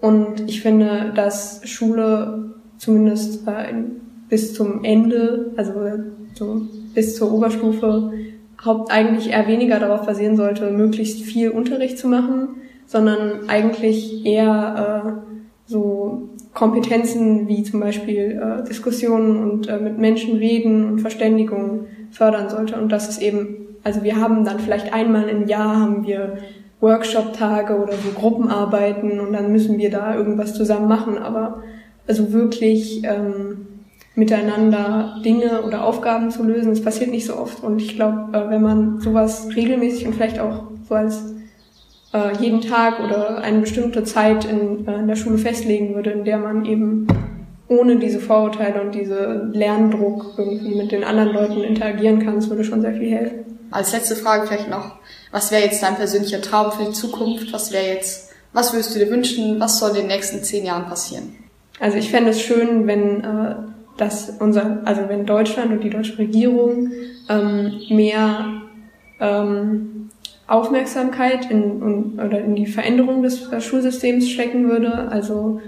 Und 0.00 0.48
ich 0.48 0.60
finde, 0.60 1.12
dass 1.14 1.60
Schule 1.64 2.54
zumindest 2.76 3.46
bis 4.28 4.52
zum 4.54 4.84
Ende, 4.84 5.52
also 5.56 5.72
so 6.34 6.62
bis 6.94 7.16
zur 7.16 7.32
Oberstufe, 7.32 8.12
haupt 8.64 8.90
eigentlich 8.90 9.30
eher 9.30 9.46
weniger 9.46 9.78
darauf 9.78 10.06
basieren 10.06 10.36
sollte, 10.36 10.70
möglichst 10.70 11.22
viel 11.22 11.50
Unterricht 11.50 11.98
zu 11.98 12.08
machen, 12.08 12.56
sondern 12.86 13.48
eigentlich 13.48 14.24
eher 14.26 15.24
äh, 15.24 15.33
so 15.66 16.30
Kompetenzen 16.52 17.48
wie 17.48 17.62
zum 17.62 17.80
Beispiel 17.80 18.40
äh, 18.40 18.64
Diskussionen 18.64 19.42
und 19.42 19.68
äh, 19.68 19.78
mit 19.78 19.98
Menschen 19.98 20.36
reden 20.36 20.84
und 20.84 21.00
Verständigung 21.00 21.86
fördern 22.10 22.48
sollte. 22.48 22.76
Und 22.76 22.92
das 22.92 23.08
ist 23.08 23.20
eben, 23.20 23.76
also 23.82 24.02
wir 24.02 24.16
haben 24.16 24.44
dann 24.44 24.60
vielleicht 24.60 24.92
einmal 24.92 25.28
im 25.28 25.48
Jahr 25.48 25.80
haben 25.80 26.06
wir 26.06 26.38
Workshop-Tage 26.80 27.76
oder 27.76 27.94
so 27.94 28.10
Gruppenarbeiten 28.14 29.18
und 29.20 29.32
dann 29.32 29.50
müssen 29.50 29.78
wir 29.78 29.90
da 29.90 30.14
irgendwas 30.14 30.54
zusammen 30.54 30.86
machen. 30.86 31.18
Aber 31.18 31.62
also 32.06 32.32
wirklich 32.32 33.02
ähm, 33.04 33.66
miteinander 34.14 35.20
Dinge 35.24 35.62
oder 35.62 35.84
Aufgaben 35.84 36.30
zu 36.30 36.44
lösen, 36.44 36.70
das 36.70 36.82
passiert 36.82 37.10
nicht 37.10 37.26
so 37.26 37.36
oft. 37.36 37.64
Und 37.64 37.80
ich 37.80 37.96
glaube, 37.96 38.36
äh, 38.36 38.50
wenn 38.50 38.62
man 38.62 39.00
sowas 39.00 39.48
regelmäßig 39.56 40.06
und 40.06 40.14
vielleicht 40.14 40.38
auch 40.38 40.64
so 40.88 40.94
als 40.94 41.34
äh, 42.14 42.32
jeden 42.40 42.62
Tag 42.62 43.00
oder 43.00 43.38
eine 43.38 43.58
bestimmte 43.58 44.04
Zeit 44.04 44.44
in, 44.44 44.86
äh, 44.86 44.94
in 45.00 45.08
der 45.08 45.16
Schule 45.16 45.36
festlegen 45.36 45.94
würde, 45.94 46.10
in 46.10 46.24
der 46.24 46.38
man 46.38 46.64
eben 46.64 47.06
ohne 47.68 47.96
diese 47.96 48.20
Vorurteile 48.20 48.80
und 48.80 48.94
diese 48.94 49.50
Lerndruck 49.52 50.34
irgendwie 50.38 50.74
mit 50.74 50.92
den 50.92 51.04
anderen 51.04 51.32
Leuten 51.32 51.62
interagieren 51.62 52.24
kann, 52.24 52.36
das 52.36 52.48
würde 52.48 52.64
schon 52.64 52.80
sehr 52.80 52.94
viel 52.94 53.10
helfen. 53.10 53.58
Als 53.70 53.92
letzte 53.92 54.14
Frage 54.14 54.46
vielleicht 54.46 54.70
noch, 54.70 54.96
was 55.32 55.50
wäre 55.50 55.64
jetzt 55.64 55.82
dein 55.82 55.96
persönlicher 55.96 56.40
Traum 56.40 56.70
für 56.70 56.84
die 56.84 56.92
Zukunft? 56.92 57.52
Was 57.52 57.72
wäre 57.72 57.86
jetzt, 57.86 58.30
was 58.52 58.72
würdest 58.72 58.94
du 58.94 59.00
dir 59.00 59.10
wünschen? 59.10 59.58
Was 59.58 59.80
soll 59.80 59.90
in 59.90 59.96
den 59.96 60.06
nächsten 60.06 60.44
zehn 60.44 60.64
Jahren 60.64 60.84
passieren? 60.84 61.34
Also 61.80 61.96
ich 61.96 62.10
fände 62.10 62.30
es 62.30 62.40
schön, 62.40 62.86
wenn 62.86 63.24
äh, 63.24 63.54
dass 63.96 64.30
unser, 64.40 64.82
also 64.84 65.02
wenn 65.08 65.26
Deutschland 65.26 65.70
und 65.70 65.82
die 65.82 65.90
deutsche 65.90 66.18
Regierung 66.18 66.90
ähm, 67.28 67.80
mehr 67.90 68.62
ähm, 69.20 70.03
Aufmerksamkeit 70.46 71.50
in, 71.50 71.82
in, 71.82 72.20
oder 72.20 72.40
in 72.40 72.54
die 72.54 72.66
Veränderung 72.66 73.22
des 73.22 73.50
äh, 73.50 73.60
Schulsystems 73.60 74.28
stecken 74.28 74.68
würde. 74.68 75.08
Also 75.08 75.60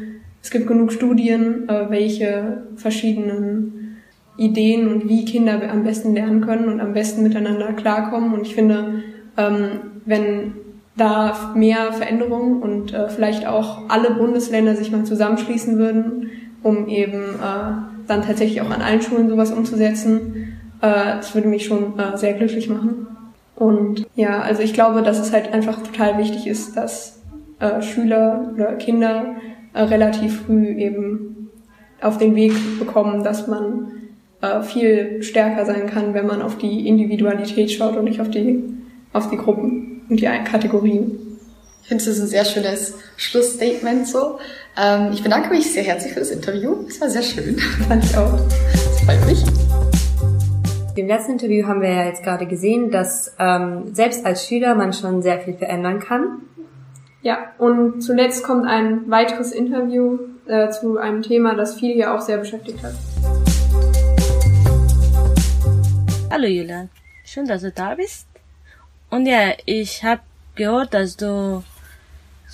es 0.43 0.51
gibt 0.51 0.67
genug 0.67 0.93
Studien, 0.93 1.69
äh, 1.69 1.89
welche 1.89 2.65
verschiedenen 2.77 3.97
Ideen 4.37 4.89
und 4.89 5.09
wie 5.09 5.25
Kinder 5.25 5.63
am 5.71 5.83
besten 5.83 6.15
lernen 6.15 6.43
können 6.43 6.69
und 6.69 6.81
am 6.81 6.93
besten 6.93 7.23
miteinander 7.23 7.73
klarkommen. 7.73 8.35
Und 8.35 8.43
ich 8.43 8.55
finde, 8.55 9.03
ähm, 9.39 9.81
wenn 10.05 10.53
da 10.95 11.53
mehr 11.55 11.93
Veränderungen 11.93 12.61
und 12.61 12.93
äh, 12.93 13.09
vielleicht 13.09 13.47
auch 13.47 13.89
alle 13.89 14.11
Bundesländer 14.11 14.77
sich 14.77 14.93
mal 14.93 15.05
zusammenschließen 15.05 15.79
würden, 15.79 16.31
um 16.63 16.89
eben 16.89 17.23
dann 18.09 18.23
tatsächlich 18.23 18.61
auch 18.61 18.71
an 18.71 18.83
allen 18.83 19.01
Schulen 19.01 19.29
sowas 19.29 19.53
umzusetzen, 19.53 20.59
das 20.81 21.33
würde 21.33 21.47
mich 21.47 21.65
schon 21.65 21.93
sehr 22.17 22.33
glücklich 22.33 22.69
machen. 22.69 23.16
Und 23.57 24.07
ja, 24.15 24.41
also 24.41 24.63
ich 24.63 24.75
glaube, 24.75 25.03
dass 25.03 25.19
es 25.19 25.33
halt 25.33 25.53
einfach 25.53 25.83
total 25.83 26.19
wichtig 26.19 26.47
ist, 26.47 26.77
dass 26.77 27.21
äh, 27.59 27.81
Schüler 27.81 28.53
oder 28.55 28.75
Kinder 28.75 29.37
äh, 29.73 29.83
relativ 29.83 30.43
früh 30.43 30.69
eben 30.69 31.51
auf 32.01 32.19
den 32.19 32.35
Weg 32.37 32.53
bekommen, 32.79 33.25
dass 33.25 33.47
man 33.47 33.93
äh, 34.43 34.61
viel 34.63 35.23
stärker 35.23 35.65
sein 35.65 35.87
kann, 35.87 36.13
wenn 36.13 36.27
man 36.27 36.43
auf 36.43 36.59
die 36.59 36.87
Individualität 36.87 37.71
schaut 37.71 37.97
und 37.97 38.05
nicht 38.05 38.21
auf 38.21 38.31
die, 38.31 38.63
auf 39.15 39.31
die 39.31 39.39
Gruppen 39.39 40.03
und 40.09 40.21
die 40.21 40.27
Kategorien. 40.27 41.19
Ich 41.83 41.89
finde, 41.89 42.05
das 42.05 42.15
ist 42.15 42.21
ein 42.21 42.29
sehr 42.29 42.45
schönes 42.45 42.95
Schlussstatement 43.17 44.07
so. 44.07 44.39
Ähm, 44.77 45.13
ich 45.13 45.23
bedanke 45.23 45.51
mich 45.51 45.73
sehr 45.73 45.85
herzlich 45.85 46.13
für 46.13 46.21
das 46.21 46.31
Interview. 46.31 46.85
Es 46.89 47.01
war 47.01 47.09
sehr 47.09 47.23
schön. 47.23 47.59
Fand 47.89 48.05
ich 48.05 48.17
auch. 48.17 48.39
Das 48.73 49.01
freut 49.03 49.25
mich. 49.27 49.66
Im 50.97 51.09
letzten 51.09 51.33
Interview 51.33 51.67
haben 51.67 51.83
wir 51.83 51.93
ja 51.93 52.07
jetzt 52.07 52.23
gerade 52.23 52.47
gesehen, 52.47 52.91
dass 52.91 53.37
ähm, 53.39 53.95
selbst 53.95 54.25
als 54.25 54.47
Schüler 54.47 54.75
man 54.75 54.95
schon 54.95 55.21
sehr 55.21 55.39
viel 55.41 55.53
verändern 55.53 56.01
kann. 56.01 56.41
Ja, 57.21 57.53
und 57.59 58.01
zuletzt 58.01 58.43
kommt 58.43 58.67
ein 58.67 59.11
weiteres 59.11 59.53
Interview 59.53 60.19
äh, 60.47 60.71
zu 60.71 60.97
einem 60.97 61.21
Thema, 61.21 61.55
das 61.55 61.79
viele 61.79 61.97
ja 61.97 62.17
auch 62.17 62.23
sehr 62.23 62.39
beschäftigt 62.39 62.83
hat. 62.83 62.95
Hallo 66.31 66.47
Julian, 66.47 66.89
schön, 67.27 67.47
dass 67.47 67.61
du 67.61 67.71
da 67.71 67.95
bist. 67.95 68.27
Und 69.11 69.27
ja, 69.27 69.53
ich 69.67 70.03
habe 70.03 70.23
gehört, 70.55 70.95
dass 70.95 71.19
du 71.19 71.63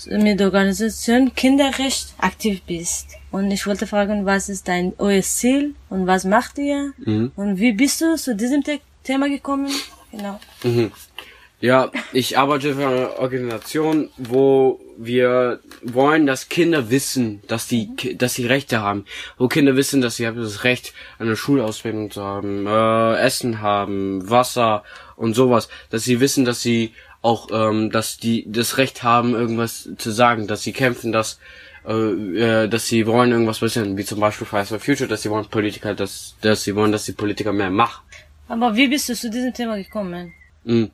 mit 0.07 0.41
der 0.41 0.47
Organisation 0.47 1.35
Kinderrecht 1.35 2.15
aktiv 2.19 2.63
bist. 2.67 3.09
Und 3.31 3.51
ich 3.51 3.67
wollte 3.67 3.87
fragen, 3.87 4.27
was 4.27 4.49
ist 4.49 4.69
dein 4.69 4.93
euer 4.99 5.23
Ziel 5.23 5.75
und 5.89 6.07
was 6.07 6.25
macht 6.25 6.59
ihr? 6.59 6.93
Mhm. 6.99 7.33
Und 7.37 7.59
wie 7.59 7.73
bist 7.73 8.01
du 8.01 8.17
zu 8.17 8.35
diesem 8.35 8.63
Thema 9.05 9.29
gekommen? 9.29 9.71
Genau. 10.11 10.39
Mhm. 10.63 10.93
Ja, 11.63 11.93
ich 12.13 12.37
arbeite 12.37 12.75
für 12.75 12.89
eine 12.89 13.19
Organisation, 13.21 14.11
wo 14.17 14.81
wir 14.99 15.61
wollen, 15.83 16.27
dass 16.27 16.49
Kinder 16.49 16.91
wissen, 16.91 17.41
dass 17.47 17.69
die, 17.69 17.95
dass 18.19 18.35
sie 18.35 18.47
Rechte 18.47 18.81
haben. 18.81 19.05
Wo 19.39 19.47
Kinder 19.47 19.77
wissen, 19.77 20.01
dass 20.01 20.17
sie 20.17 20.27
haben 20.27 20.39
das 20.39 20.65
Recht, 20.65 20.93
eine 21.21 21.37
Schulausbildung 21.37 22.11
zu 22.11 22.21
haben, 22.21 22.67
äh, 22.67 23.17
Essen 23.21 23.61
haben, 23.61 24.29
Wasser 24.29 24.83
und 25.15 25.35
sowas. 25.35 25.69
Dass 25.91 26.03
sie 26.03 26.19
wissen, 26.19 26.45
dass 26.45 26.63
sie 26.63 26.95
auch, 27.23 27.49
ähm, 27.53 27.91
dass 27.91 28.19
die 28.19 28.45
das 28.51 28.79
Recht 28.79 29.03
haben, 29.03 29.35
irgendwas 29.35 29.89
zu 29.97 30.11
sagen, 30.11 30.47
dass 30.47 30.63
sie 30.63 30.73
kämpfen, 30.73 31.13
dass 31.13 31.39
äh, 31.85 31.93
äh, 31.93 32.69
dass 32.69 32.87
sie 32.87 33.07
wollen 33.07 33.33
irgendwas 33.33 33.61
wissen, 33.61 33.97
wie 33.97 34.05
zum 34.05 34.21
Beispiel 34.21 34.47
Fridays 34.47 34.69
for 34.69 34.79
Future, 34.79 35.09
dass 35.09 35.23
sie 35.23 35.31
wollen 35.31 35.47
Politiker, 35.47 35.95
dass, 35.95 36.37
dass 36.41 36.63
sie 36.63 36.77
wollen, 36.77 36.93
dass 36.93 37.07
die 37.07 37.13
Politiker 37.13 37.53
mehr 37.53 37.71
machen. 37.71 38.05
Aber 38.49 38.77
wie 38.77 38.87
bist 38.87 39.09
du 39.09 39.15
zu 39.15 39.31
diesem 39.31 39.53
Thema 39.53 39.77
gekommen? 39.77 40.33
Mhm. 40.65 40.91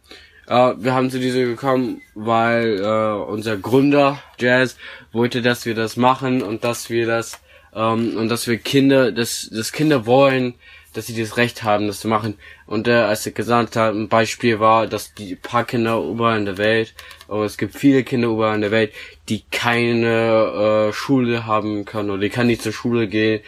Äh, 0.46 0.74
wir 0.78 0.94
haben 0.94 1.10
zu 1.10 1.18
diesem 1.18 1.44
gekommen, 1.44 2.00
weil 2.14 2.80
äh, 2.80 3.30
unser 3.30 3.58
Gründer 3.58 4.22
Jazz 4.38 4.76
wollte, 5.12 5.42
dass 5.42 5.66
wir 5.66 5.74
das 5.74 5.96
machen 5.96 6.42
und 6.42 6.64
dass 6.64 6.88
wir 6.88 7.06
das 7.06 7.38
ähm, 7.74 8.16
und 8.16 8.30
dass 8.30 8.46
wir 8.46 8.56
Kinder, 8.56 9.12
dass, 9.12 9.50
dass 9.52 9.72
Kinder 9.72 10.06
wollen, 10.06 10.54
dass 10.98 11.06
sie 11.06 11.20
das 11.20 11.36
Recht 11.36 11.62
haben, 11.62 11.86
das 11.86 12.00
zu 12.00 12.08
machen. 12.08 12.34
Und 12.66 12.88
äh, 12.88 12.92
als 12.92 13.24
er 13.24 13.30
gesagt 13.30 13.76
hat, 13.76 13.94
ein 13.94 14.08
Beispiel 14.08 14.58
war, 14.58 14.88
dass 14.88 15.14
die 15.14 15.36
paar 15.36 15.64
Kinder 15.64 15.96
überall 15.98 16.38
in 16.38 16.44
der 16.44 16.58
Welt, 16.58 16.92
aber 17.28 17.44
es 17.44 17.56
gibt 17.56 17.76
viele 17.76 18.02
Kinder 18.02 18.26
überall 18.26 18.56
in 18.56 18.62
der 18.62 18.72
Welt, 18.72 18.92
die 19.28 19.44
keine 19.52 20.88
äh, 20.88 20.92
Schule 20.92 21.46
haben 21.46 21.84
können 21.84 22.10
oder 22.10 22.22
die 22.22 22.30
kann 22.30 22.48
nicht 22.48 22.62
zur 22.62 22.72
Schule 22.72 23.06
gehen. 23.06 23.42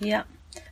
Ja. 0.00 0.24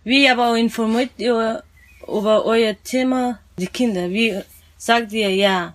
Wie 0.02 0.28
aber 0.28 0.56
informiert 0.56 1.11
ihr 1.16 1.62
über 2.02 2.45
euer 2.45 2.75
Thema 2.83 3.38
die 3.56 3.68
Kinder? 3.68 4.11
Wie 4.11 4.40
sagt 4.76 5.12
ihr 5.12 5.33
ja? 5.33 5.75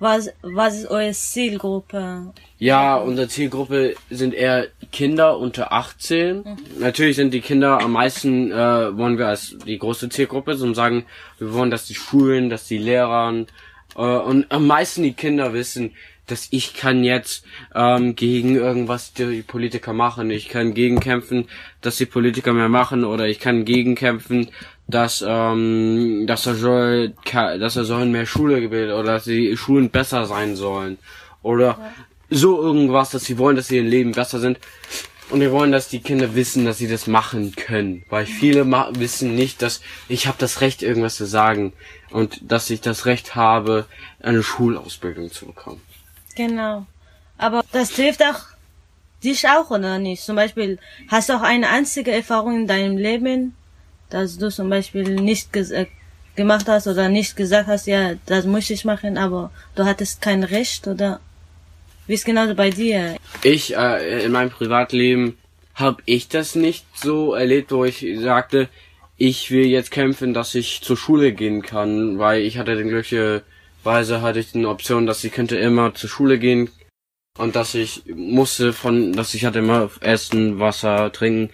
Was, 0.00 0.30
was 0.42 0.78
ist 0.78 0.90
eure 0.90 1.12
Zielgruppe? 1.12 2.32
Ja, 2.58 2.96
unsere 2.96 3.28
Zielgruppe 3.28 3.94
sind 4.10 4.34
eher 4.34 4.68
Kinder 4.92 5.38
unter 5.38 5.72
18. 5.72 6.38
Mhm. 6.38 6.44
Natürlich 6.78 7.16
sind 7.16 7.34
die 7.34 7.40
Kinder 7.40 7.80
am 7.80 7.92
meisten, 7.92 8.52
äh, 8.52 8.96
wollen 8.96 9.18
wir 9.18 9.28
als 9.28 9.56
die 9.66 9.78
große 9.78 10.08
Zielgruppe, 10.08 10.56
so 10.56 10.72
sagen, 10.74 11.04
wir 11.38 11.52
wollen, 11.52 11.70
dass 11.70 11.86
die 11.86 11.94
Schulen, 11.94 12.48
dass 12.48 12.66
die 12.66 12.78
Lehrer 12.78 13.44
äh, 13.96 14.00
und 14.00 14.50
am 14.50 14.66
meisten 14.66 15.02
die 15.02 15.14
Kinder 15.14 15.52
wissen, 15.52 15.92
dass 16.26 16.48
ich 16.50 16.74
kann 16.74 17.04
jetzt 17.04 17.44
ähm, 17.74 18.14
gegen 18.14 18.54
irgendwas 18.54 19.12
die 19.14 19.42
Politiker 19.42 19.92
machen. 19.92 20.30
Ich 20.30 20.48
kann 20.48 20.74
gegenkämpfen, 20.74 21.48
dass 21.80 21.96
die 21.96 22.06
Politiker 22.06 22.52
mehr 22.52 22.68
machen 22.68 23.04
oder 23.04 23.26
ich 23.26 23.40
kann 23.40 23.64
gegenkämpfen, 23.64 24.50
dass 24.88 25.22
ähm, 25.26 26.24
dass 26.26 26.46
er 26.46 26.54
soll 26.54 27.14
dass 27.32 27.76
er 27.76 27.84
sollen 27.84 28.10
mehr 28.10 28.26
Schule 28.26 28.60
gebildet 28.60 28.94
oder 28.94 29.12
dass 29.14 29.24
die 29.24 29.56
Schulen 29.56 29.90
besser 29.90 30.26
sein 30.26 30.56
sollen 30.56 30.98
oder 31.42 31.66
ja. 31.66 31.92
so 32.30 32.60
irgendwas, 32.60 33.10
dass 33.10 33.24
sie 33.24 33.38
wollen, 33.38 33.56
dass 33.56 33.68
sie 33.68 33.76
ihr 33.76 33.82
Leben 33.82 34.12
besser 34.12 34.40
sind. 34.40 34.58
Und 35.30 35.40
wir 35.40 35.52
wollen, 35.52 35.72
dass 35.72 35.88
die 35.88 36.00
Kinder 36.00 36.34
wissen, 36.34 36.64
dass 36.64 36.78
sie 36.78 36.88
das 36.88 37.06
machen 37.06 37.54
können. 37.54 38.02
Weil 38.08 38.24
viele 38.24 38.64
ma 38.64 38.88
wissen 38.94 39.34
nicht, 39.34 39.60
dass 39.60 39.82
ich 40.08 40.26
habe 40.26 40.38
das 40.38 40.62
Recht, 40.62 40.82
irgendwas 40.82 41.16
zu 41.16 41.26
sagen. 41.26 41.74
Und 42.10 42.50
dass 42.50 42.70
ich 42.70 42.80
das 42.80 43.04
Recht 43.04 43.34
habe, 43.34 43.84
eine 44.20 44.42
Schulausbildung 44.42 45.30
zu 45.30 45.44
bekommen. 45.44 45.82
Genau. 46.34 46.86
Aber 47.36 47.62
das 47.72 47.90
trifft 47.90 48.22
auch 48.22 48.40
dich 49.22 49.46
auch, 49.48 49.70
oder 49.70 49.98
nicht? 49.98 50.22
Zum 50.22 50.36
Beispiel, 50.36 50.78
hast 51.08 51.28
du 51.28 51.34
auch 51.34 51.42
eine 51.42 51.68
einzige 51.68 52.10
Erfahrung 52.10 52.60
in 52.60 52.66
deinem 52.66 52.96
Leben, 52.96 53.54
dass 54.10 54.38
du 54.38 54.50
zum 54.50 54.70
Beispiel 54.70 55.20
nicht 55.20 55.52
ges 55.52 55.70
äh, 55.70 55.86
gemacht 56.36 56.66
hast 56.68 56.86
oder 56.86 57.08
nicht 57.08 57.36
gesagt 57.36 57.66
hast, 57.66 57.86
ja, 57.86 58.14
das 58.26 58.46
muss 58.46 58.70
ich 58.70 58.84
machen, 58.84 59.18
aber 59.18 59.50
du 59.74 59.84
hattest 59.84 60.22
kein 60.22 60.44
Recht, 60.44 60.86
oder 60.86 61.20
wie 62.06 62.14
ist 62.14 62.24
genau 62.24 62.52
bei 62.54 62.70
dir? 62.70 63.16
Ich, 63.42 63.76
äh, 63.76 64.24
in 64.24 64.32
meinem 64.32 64.50
Privatleben 64.50 65.36
habe 65.74 66.02
ich 66.06 66.28
das 66.28 66.54
nicht 66.54 66.86
so 66.94 67.34
erlebt, 67.34 67.70
wo 67.72 67.84
ich 67.84 68.06
sagte, 68.20 68.68
ich 69.16 69.50
will 69.50 69.66
jetzt 69.66 69.90
kämpfen, 69.90 70.32
dass 70.32 70.54
ich 70.54 70.80
zur 70.80 70.96
Schule 70.96 71.32
gehen 71.32 71.62
kann, 71.62 72.18
weil 72.18 72.42
ich 72.42 72.56
hatte 72.56 72.76
den 72.76 72.88
glücklicherweise 72.88 74.22
hatte 74.22 74.38
ich 74.38 74.54
eine 74.54 74.68
Option, 74.68 75.06
dass 75.06 75.24
ich 75.24 75.32
könnte 75.32 75.56
immer 75.56 75.92
zur 75.94 76.08
Schule 76.08 76.38
gehen 76.38 76.70
und 77.38 77.56
dass 77.56 77.74
ich 77.74 78.02
musste 78.14 78.72
von, 78.72 79.12
dass 79.12 79.34
ich 79.34 79.44
hatte 79.44 79.60
immer 79.60 79.90
Essen, 80.00 80.58
Wasser, 80.58 81.10
Trinken. 81.12 81.50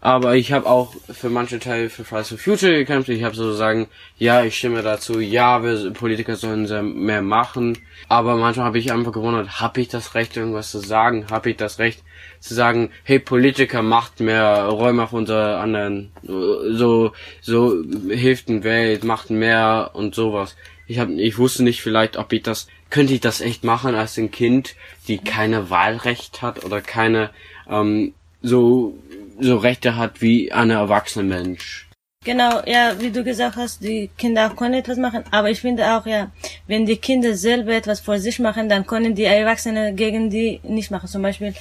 Aber 0.00 0.34
ich 0.34 0.52
habe 0.52 0.66
auch 0.66 0.94
für 1.10 1.30
manche 1.30 1.58
Teile 1.58 1.88
für 1.88 2.04
Fridays 2.04 2.28
for 2.28 2.38
Future 2.38 2.72
gekämpft. 2.72 3.08
Ich 3.08 3.22
habe 3.22 3.34
sozusagen, 3.34 3.88
ja, 4.18 4.44
ich 4.44 4.58
stimme 4.58 4.82
dazu, 4.82 5.20
ja, 5.20 5.62
wir 5.62 5.92
Politiker 5.92 6.36
sollen 6.36 6.66
mehr 7.04 7.22
machen. 7.22 7.78
Aber 8.08 8.36
manchmal 8.36 8.66
habe 8.66 8.78
ich 8.78 8.92
einfach 8.92 9.12
gewundert, 9.12 9.60
habe 9.60 9.80
ich 9.80 9.88
das 9.88 10.14
Recht, 10.14 10.36
irgendwas 10.36 10.70
zu 10.70 10.78
sagen? 10.78 11.26
Habe 11.30 11.50
ich 11.50 11.56
das 11.56 11.78
Recht 11.78 12.02
zu 12.40 12.54
sagen, 12.54 12.90
hey, 13.04 13.18
Politiker 13.18 13.82
macht 13.82 14.20
mehr, 14.20 14.64
Räume 14.64 15.02
auf 15.04 15.12
unsere 15.12 15.58
anderen, 15.58 16.10
so, 16.22 17.12
so 17.40 17.82
hilft 18.08 18.48
den 18.48 18.64
Welt, 18.64 19.04
macht 19.04 19.30
mehr 19.30 19.90
und 19.92 20.14
sowas. 20.14 20.56
Ich 20.86 20.98
hab, 20.98 21.08
ich 21.10 21.38
wusste 21.38 21.62
nicht 21.62 21.82
vielleicht, 21.82 22.16
ob 22.16 22.32
ich 22.32 22.42
das, 22.42 22.66
könnte 22.90 23.14
ich 23.14 23.20
das 23.20 23.40
echt 23.40 23.64
machen 23.64 23.94
als 23.94 24.18
ein 24.18 24.30
Kind, 24.30 24.74
die 25.08 25.18
keine 25.18 25.70
Wahlrecht 25.70 26.42
hat 26.42 26.64
oder 26.64 26.80
keine, 26.80 27.30
ähm, 27.68 28.14
so 28.42 28.98
so 29.40 29.56
Rechte 29.56 29.96
hat 29.96 30.20
wie 30.20 30.52
ein 30.52 30.70
erwachsener 30.70 31.24
Mensch. 31.24 31.88
Genau, 32.22 32.60
ja, 32.66 33.00
wie 33.00 33.10
du 33.10 33.24
gesagt 33.24 33.56
hast, 33.56 33.82
die 33.82 34.10
Kinder 34.18 34.50
können 34.50 34.74
etwas 34.74 34.98
machen, 34.98 35.24
aber 35.30 35.50
ich 35.50 35.62
finde 35.62 35.96
auch, 35.96 36.04
ja, 36.04 36.30
wenn 36.66 36.84
die 36.84 36.98
Kinder 36.98 37.34
selber 37.34 37.72
etwas 37.72 38.00
vor 38.00 38.18
sich 38.18 38.38
machen, 38.38 38.68
dann 38.68 38.86
können 38.86 39.14
die 39.14 39.24
Erwachsenen 39.24 39.96
gegen 39.96 40.28
die 40.28 40.60
nicht 40.62 40.90
machen. 40.90 41.08
Zum 41.08 41.22
Beispiel, 41.22 41.54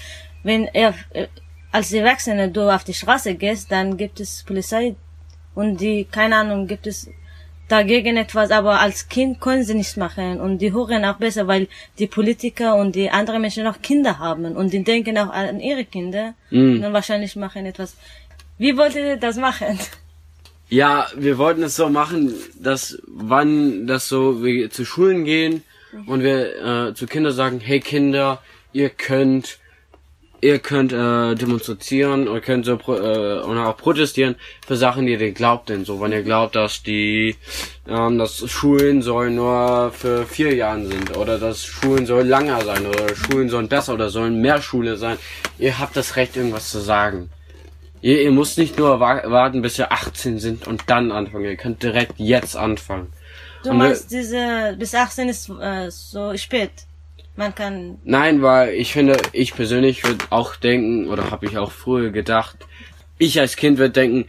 wenn 0.43 0.65
er 0.65 0.93
äh, 1.11 1.27
als 1.71 1.93
Erwachsene 1.93 2.49
du 2.49 2.69
auf 2.69 2.83
die 2.83 2.93
Straße 2.93 3.35
gehst, 3.35 3.71
dann 3.71 3.95
gibt 3.95 4.19
es 4.19 4.43
Polizei 4.43 4.95
und 5.55 5.79
die, 5.79 6.03
keine 6.03 6.35
Ahnung, 6.35 6.67
gibt 6.67 6.87
es 6.87 7.09
dagegen 7.69 8.17
etwas, 8.17 8.51
aber 8.51 8.79
als 8.79 9.07
Kind 9.07 9.39
können 9.39 9.63
sie 9.63 9.75
nichts 9.75 9.95
machen 9.95 10.41
und 10.41 10.57
die 10.59 10.73
hören 10.73 11.05
auch 11.05 11.17
besser, 11.17 11.47
weil 11.47 11.67
die 11.99 12.07
Politiker 12.07 12.75
und 12.75 12.95
die 12.95 13.09
anderen 13.09 13.41
Menschen 13.41 13.65
auch 13.67 13.81
Kinder 13.81 14.19
haben 14.19 14.55
und 14.55 14.73
die 14.73 14.83
denken 14.83 15.17
auch 15.17 15.29
an 15.29 15.59
ihre 15.59 15.85
Kinder 15.85 16.33
mm. 16.49 16.83
und 16.83 16.93
wahrscheinlich 16.93 17.35
machen 17.35 17.65
etwas. 17.65 17.95
Wie 18.57 18.75
wollt 18.75 18.95
ihr 18.95 19.17
das 19.17 19.37
machen? 19.37 19.79
Ja, 20.69 21.07
wir 21.15 21.37
wollten 21.37 21.63
es 21.63 21.75
so 21.75 21.89
machen, 21.89 22.33
dass 22.59 23.01
wann 23.07 23.87
das 23.87 24.07
so 24.07 24.43
wir 24.43 24.69
zu 24.69 24.85
Schulen 24.85 25.25
gehen 25.25 25.63
mhm. 25.91 26.07
und 26.07 26.23
wir 26.23 26.89
äh, 26.89 26.93
zu 26.93 27.07
Kindern 27.07 27.33
sagen, 27.33 27.59
hey 27.59 27.79
Kinder, 27.79 28.41
ihr 28.71 28.89
könnt 28.89 29.57
ihr 30.41 30.59
könnt 30.59 30.93
äh, 30.93 31.35
demonstrieren 31.35 32.27
oder 32.27 32.41
könnt 32.41 32.65
so 32.65 32.73
äh, 32.73 33.41
und 33.41 33.57
auch 33.57 33.77
protestieren 33.77 34.35
für 34.65 34.75
Sachen, 34.75 35.05
die 35.05 35.13
ihr 35.13 35.31
glaubt 35.31 35.69
denn 35.69 35.85
so, 35.85 35.99
wenn 36.01 36.11
ihr 36.11 36.23
glaubt, 36.23 36.55
dass 36.55 36.83
die 36.83 37.35
ähm, 37.87 38.17
dass 38.17 38.49
Schulen 38.49 39.01
sollen 39.01 39.35
nur 39.35 39.91
für 39.91 40.25
vier 40.25 40.53
Jahren 40.55 40.87
sind 40.87 41.17
oder 41.17 41.37
dass 41.37 41.65
Schulen 41.65 42.05
sollen 42.05 42.27
langer 42.27 42.61
sein 42.63 42.85
oder 42.85 43.15
Schulen 43.15 43.49
sollen 43.49 43.67
besser 43.67 43.93
oder 43.93 44.09
sollen 44.09 44.41
mehr 44.41 44.61
Schule 44.61 44.97
sein, 44.97 45.17
ihr 45.57 45.79
habt 45.79 45.95
das 45.95 46.15
Recht 46.15 46.35
irgendwas 46.35 46.69
zu 46.69 46.79
sagen. 46.79 47.29
Ihr, 48.01 48.21
ihr 48.21 48.31
müsst 48.31 48.57
nicht 48.57 48.77
nur 48.77 48.99
warten, 48.99 49.61
bis 49.61 49.77
ihr 49.77 49.91
18 49.91 50.39
sind 50.39 50.67
und 50.67 50.83
dann 50.87 51.11
anfangen. 51.11 51.45
Ihr 51.45 51.57
könnt 51.57 51.83
direkt 51.83 52.13
jetzt 52.17 52.55
anfangen. 52.55 53.11
Du 53.63 53.73
meinst, 53.73 54.09
diese 54.11 54.75
bis 54.79 54.95
18 54.95 55.27
ist 55.27 55.49
äh, 55.49 55.89
so 55.91 56.35
spät. 56.37 56.71
Man 57.39 57.55
kann. 57.55 57.99
Nein, 58.03 58.41
weil 58.41 58.73
ich 58.73 58.91
finde, 58.91 59.15
ich 59.31 59.55
persönlich 59.55 60.03
würde 60.03 60.25
auch 60.29 60.57
denken, 60.57 61.07
oder 61.07 61.31
habe 61.31 61.45
ich 61.45 61.57
auch 61.57 61.71
früher 61.71 62.09
gedacht, 62.09 62.57
ich 63.17 63.39
als 63.39 63.55
Kind 63.55 63.77
würde 63.77 63.93
denken, 63.93 64.25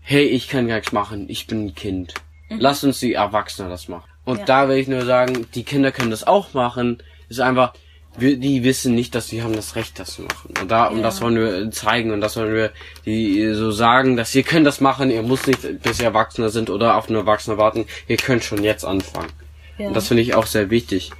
hey, 0.00 0.24
ich 0.24 0.48
kann 0.48 0.66
gar 0.66 0.76
nichts 0.76 0.90
machen, 0.90 1.26
ich 1.28 1.46
bin 1.46 1.66
ein 1.66 1.74
Kind. 1.74 2.14
Mhm. 2.48 2.56
Lass 2.58 2.82
uns 2.82 2.98
die 2.98 3.12
Erwachsenen 3.12 3.68
das 3.68 3.88
machen. 3.88 4.08
Und 4.24 4.38
ja. 4.38 4.44
da 4.46 4.68
will 4.70 4.78
ich 4.78 4.88
nur 4.88 5.04
sagen, 5.04 5.46
die 5.54 5.64
Kinder 5.64 5.92
können 5.92 6.10
das 6.10 6.26
auch 6.26 6.54
machen. 6.54 7.02
Ist 7.28 7.40
einfach, 7.40 7.74
wir, 8.16 8.38
die 8.38 8.64
wissen 8.64 8.94
nicht, 8.94 9.14
dass 9.14 9.28
sie 9.28 9.42
haben 9.42 9.54
das 9.54 9.76
Recht, 9.76 9.98
das 9.98 10.14
zu 10.14 10.22
machen. 10.22 10.54
Und 10.58 10.70
da, 10.70 10.86
und 10.86 10.96
ja. 10.96 11.02
das 11.02 11.20
wollen 11.20 11.36
wir 11.36 11.70
zeigen 11.72 12.10
und 12.10 12.22
das 12.22 12.38
wollen 12.38 12.54
wir 12.54 12.72
die 13.04 13.52
so 13.52 13.70
sagen, 13.70 14.16
dass 14.16 14.34
ihr 14.34 14.44
könnt 14.44 14.66
das 14.66 14.80
machen, 14.80 15.10
ihr 15.10 15.22
müsst 15.22 15.46
nicht 15.46 15.82
bis 15.82 16.00
ihr 16.00 16.06
Erwachsener 16.06 16.48
sind 16.48 16.70
oder 16.70 16.96
auf 16.96 17.10
eine 17.10 17.18
Erwachsene 17.18 17.58
warten, 17.58 17.84
ihr 18.08 18.16
könnt 18.16 18.44
schon 18.44 18.64
jetzt 18.64 18.86
anfangen. 18.86 19.28
Ja. 19.76 19.88
Und 19.88 19.94
das 19.94 20.08
finde 20.08 20.22
ich 20.22 20.34
auch 20.34 20.46
sehr 20.46 20.70
wichtig. 20.70 21.12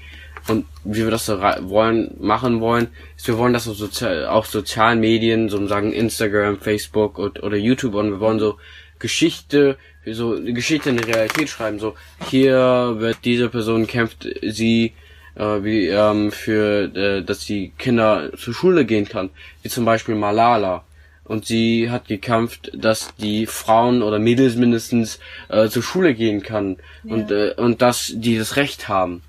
Und 0.49 0.67
wie 0.85 1.03
wir 1.03 1.11
das 1.11 1.27
so 1.27 1.41
wollen, 1.41 2.15
machen 2.21 2.61
wollen, 2.61 2.89
ist, 3.17 3.27
wir 3.27 3.39
wollen 3.39 3.53
das 3.53 3.69
auf, 3.69 3.77
sozial, 3.77 4.27
auf 4.27 4.47
sozialen 4.47 5.01
Medien, 5.01 5.49
so 5.49 5.65
sagen 5.67 5.93
Instagram, 5.93 6.59
Facebook 6.59 7.19
und, 7.19 7.43
oder 7.43 7.57
YouTube 7.57 7.95
und 7.95 8.11
wir 8.11 8.21
wollen 8.21 8.39
so 8.39 8.57
Geschichte, 8.99 9.77
so 10.05 10.35
eine 10.35 10.53
Geschichte 10.53 10.91
in 10.91 10.97
der 10.97 11.09
Realität 11.09 11.49
schreiben, 11.49 11.79
so 11.79 11.95
hier 12.31 12.97
wird 12.99 13.19
diese 13.25 13.49
Person 13.49 13.87
kämpft 13.87 14.27
sie 14.43 14.95
äh, 15.35 15.65
wie 15.65 15.89
ähm, 15.89 16.33
für 16.33 16.95
äh, 16.95 17.23
dass 17.23 17.41
die 17.41 17.73
Kinder 17.77 18.31
zur 18.37 18.55
Schule 18.55 18.85
gehen 18.85 19.09
kann, 19.09 19.31
wie 19.63 19.69
zum 19.69 19.85
Beispiel 19.85 20.15
Malala 20.15 20.85
und 21.25 21.45
sie 21.45 21.91
hat 21.91 22.07
gekämpft, 22.07 22.71
dass 22.75 23.15
die 23.17 23.47
Frauen 23.47 24.03
oder 24.03 24.19
Mädels 24.19 24.55
mindestens 24.55 25.19
äh, 25.49 25.69
zur 25.69 25.83
Schule 25.83 26.15
gehen 26.15 26.43
kann 26.43 26.77
ja. 27.05 27.15
und 27.15 27.31
äh, 27.31 27.55
und 27.57 27.83
dass 27.83 28.13
die 28.15 28.39
das 28.39 28.57
Recht 28.57 28.89
haben. 28.89 29.23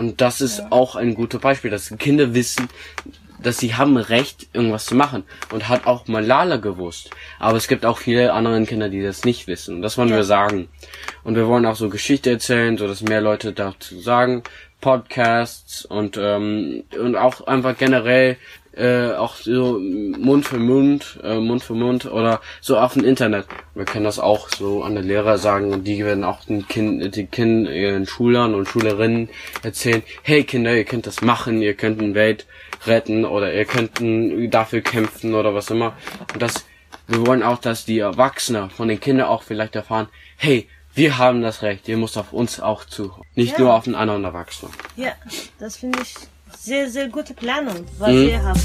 Und 0.00 0.22
das 0.22 0.40
ist 0.40 0.60
ja. 0.60 0.66
auch 0.70 0.96
ein 0.96 1.14
gutes 1.14 1.42
Beispiel, 1.42 1.70
dass 1.70 1.94
Kinder 1.98 2.32
wissen, 2.32 2.68
dass 3.38 3.58
sie 3.58 3.74
haben 3.74 3.98
Recht, 3.98 4.48
irgendwas 4.54 4.86
zu 4.86 4.94
machen. 4.94 5.24
Und 5.52 5.68
hat 5.68 5.86
auch 5.86 6.08
Malala 6.08 6.56
gewusst. 6.56 7.10
Aber 7.38 7.58
es 7.58 7.68
gibt 7.68 7.84
auch 7.84 7.98
viele 7.98 8.32
andere 8.32 8.64
Kinder, 8.64 8.88
die 8.88 9.02
das 9.02 9.26
nicht 9.26 9.46
wissen. 9.46 9.74
Und 9.74 9.82
das 9.82 9.98
wollen 9.98 10.08
ja. 10.08 10.16
wir 10.16 10.24
sagen. 10.24 10.70
Und 11.22 11.34
wir 11.36 11.46
wollen 11.46 11.66
auch 11.66 11.76
so 11.76 11.90
Geschichte 11.90 12.30
erzählen, 12.30 12.78
so 12.78 12.86
dass 12.86 13.02
mehr 13.02 13.20
Leute 13.20 13.52
dazu 13.52 14.00
sagen. 14.00 14.42
Podcasts 14.80 15.84
und 15.84 16.16
ähm, 16.18 16.84
und 16.98 17.14
auch 17.14 17.46
einfach 17.46 17.76
generell 17.76 18.38
äh, 18.72 19.12
auch 19.12 19.34
so 19.34 19.78
Mund 19.80 20.46
für 20.46 20.58
Mund, 20.58 21.18
äh, 21.22 21.38
Mund 21.38 21.62
für 21.62 21.74
Mund 21.74 22.06
oder 22.06 22.40
so 22.60 22.78
auf 22.78 22.94
dem 22.94 23.04
Internet. 23.04 23.46
Wir 23.74 23.84
können 23.84 24.04
das 24.04 24.18
auch 24.18 24.48
so 24.48 24.82
an 24.82 24.94
der 24.94 25.02
Lehrer 25.02 25.38
sagen 25.38 25.72
und 25.72 25.84
die 25.84 26.04
werden 26.04 26.24
auch 26.24 26.44
den 26.44 26.66
Kind, 26.68 27.16
die 27.16 27.26
Kind, 27.26 27.68
ihren 27.68 28.06
Schülern 28.06 28.54
und 28.54 28.68
Schülerinnen 28.68 29.28
erzählen, 29.62 30.02
hey 30.22 30.44
Kinder, 30.44 30.74
ihr 30.74 30.84
könnt 30.84 31.06
das 31.06 31.20
machen, 31.20 31.62
ihr 31.62 31.74
könnt 31.74 32.00
eine 32.00 32.14
Welt 32.14 32.46
retten 32.86 33.24
oder 33.24 33.52
ihr 33.52 33.64
könnt 33.64 34.00
dafür 34.54 34.80
kämpfen 34.80 35.34
oder 35.34 35.54
was 35.54 35.70
immer. 35.70 35.96
Und 36.32 36.40
das, 36.40 36.64
wir 37.08 37.26
wollen 37.26 37.42
auch, 37.42 37.58
dass 37.58 37.84
die 37.84 37.98
Erwachsenen 37.98 38.70
von 38.70 38.88
den 38.88 39.00
Kindern 39.00 39.26
auch 39.26 39.42
vielleicht 39.42 39.74
erfahren, 39.74 40.08
hey, 40.36 40.68
wir 40.94 41.18
haben 41.18 41.42
das 41.42 41.62
Recht, 41.62 41.88
ihr 41.88 41.96
müsst 41.96 42.18
auf 42.18 42.32
uns 42.32 42.60
auch 42.60 42.84
zuhören. 42.84 43.22
Nicht 43.34 43.52
ja. 43.52 43.60
nur 43.60 43.74
auf 43.74 43.86
einen 43.86 43.94
anderen 43.94 44.24
Erwachsenen. 44.24 44.72
Ja, 44.96 45.12
das 45.58 45.76
finde 45.76 46.00
ich 46.02 46.14
sehr, 46.62 46.90
sehr 46.90 47.08
gute 47.08 47.32
Planung, 47.32 47.86
was 47.98 48.10
mhm. 48.10 48.28
ihr 48.28 48.42
habt. 48.44 48.60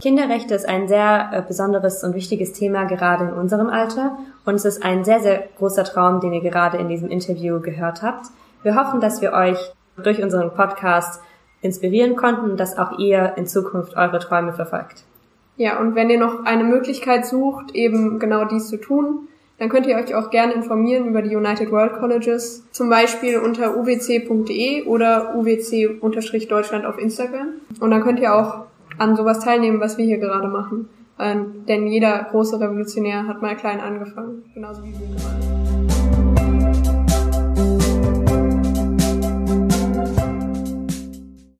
Kinderrechte 0.00 0.54
ist 0.54 0.66
ein 0.66 0.88
sehr 0.88 1.30
äh, 1.32 1.42
besonderes 1.46 2.02
und 2.02 2.14
wichtiges 2.14 2.54
Thema 2.54 2.84
gerade 2.84 3.24
in 3.24 3.34
unserem 3.34 3.68
Alter 3.68 4.16
und 4.46 4.54
es 4.54 4.64
ist 4.64 4.82
ein 4.82 5.04
sehr, 5.04 5.20
sehr 5.20 5.48
großer 5.58 5.84
Traum, 5.84 6.20
den 6.20 6.32
ihr 6.32 6.40
gerade 6.40 6.78
in 6.78 6.88
diesem 6.88 7.10
Interview 7.10 7.60
gehört 7.60 8.02
habt. 8.02 8.26
Wir 8.62 8.74
hoffen, 8.74 9.00
dass 9.00 9.20
wir 9.20 9.32
euch 9.32 9.58
durch 10.02 10.22
unseren 10.22 10.54
Podcast 10.54 11.20
inspirieren 11.60 12.16
konnten 12.16 12.52
und 12.52 12.58
dass 12.58 12.78
auch 12.78 12.98
ihr 12.98 13.34
in 13.36 13.46
Zukunft 13.46 13.94
eure 13.96 14.18
Träume 14.18 14.54
verfolgt. 14.54 15.04
Ja, 15.58 15.78
und 15.78 15.94
wenn 15.94 16.08
ihr 16.08 16.18
noch 16.18 16.46
eine 16.46 16.64
Möglichkeit 16.64 17.26
sucht, 17.26 17.74
eben 17.74 18.18
genau 18.18 18.46
dies 18.46 18.68
zu 18.68 18.78
tun, 18.78 19.28
dann 19.62 19.68
könnt 19.68 19.86
ihr 19.86 19.94
euch 19.94 20.12
auch 20.16 20.30
gerne 20.30 20.54
informieren 20.54 21.06
über 21.06 21.22
die 21.22 21.36
United 21.36 21.70
World 21.70 21.92
Colleges, 21.92 22.68
zum 22.72 22.90
Beispiel 22.90 23.38
unter 23.38 23.76
uwc.de 23.76 24.86
oder 24.86 25.36
uwc-deutschland 25.36 26.84
auf 26.84 26.98
Instagram. 26.98 27.60
Und 27.78 27.92
dann 27.92 28.02
könnt 28.02 28.18
ihr 28.18 28.34
auch 28.34 28.64
an 28.98 29.14
sowas 29.14 29.38
teilnehmen, 29.38 29.78
was 29.78 29.98
wir 29.98 30.04
hier 30.04 30.18
gerade 30.18 30.48
machen. 30.48 30.88
Ähm, 31.16 31.64
denn 31.68 31.86
jeder 31.86 32.26
große 32.32 32.58
Revolutionär 32.58 33.28
hat 33.28 33.40
mal 33.40 33.54
klein 33.54 33.78
angefangen, 33.78 34.42
genauso 34.52 34.82
wie 34.82 34.94
wir 34.98 35.06
gerade. 35.16 36.01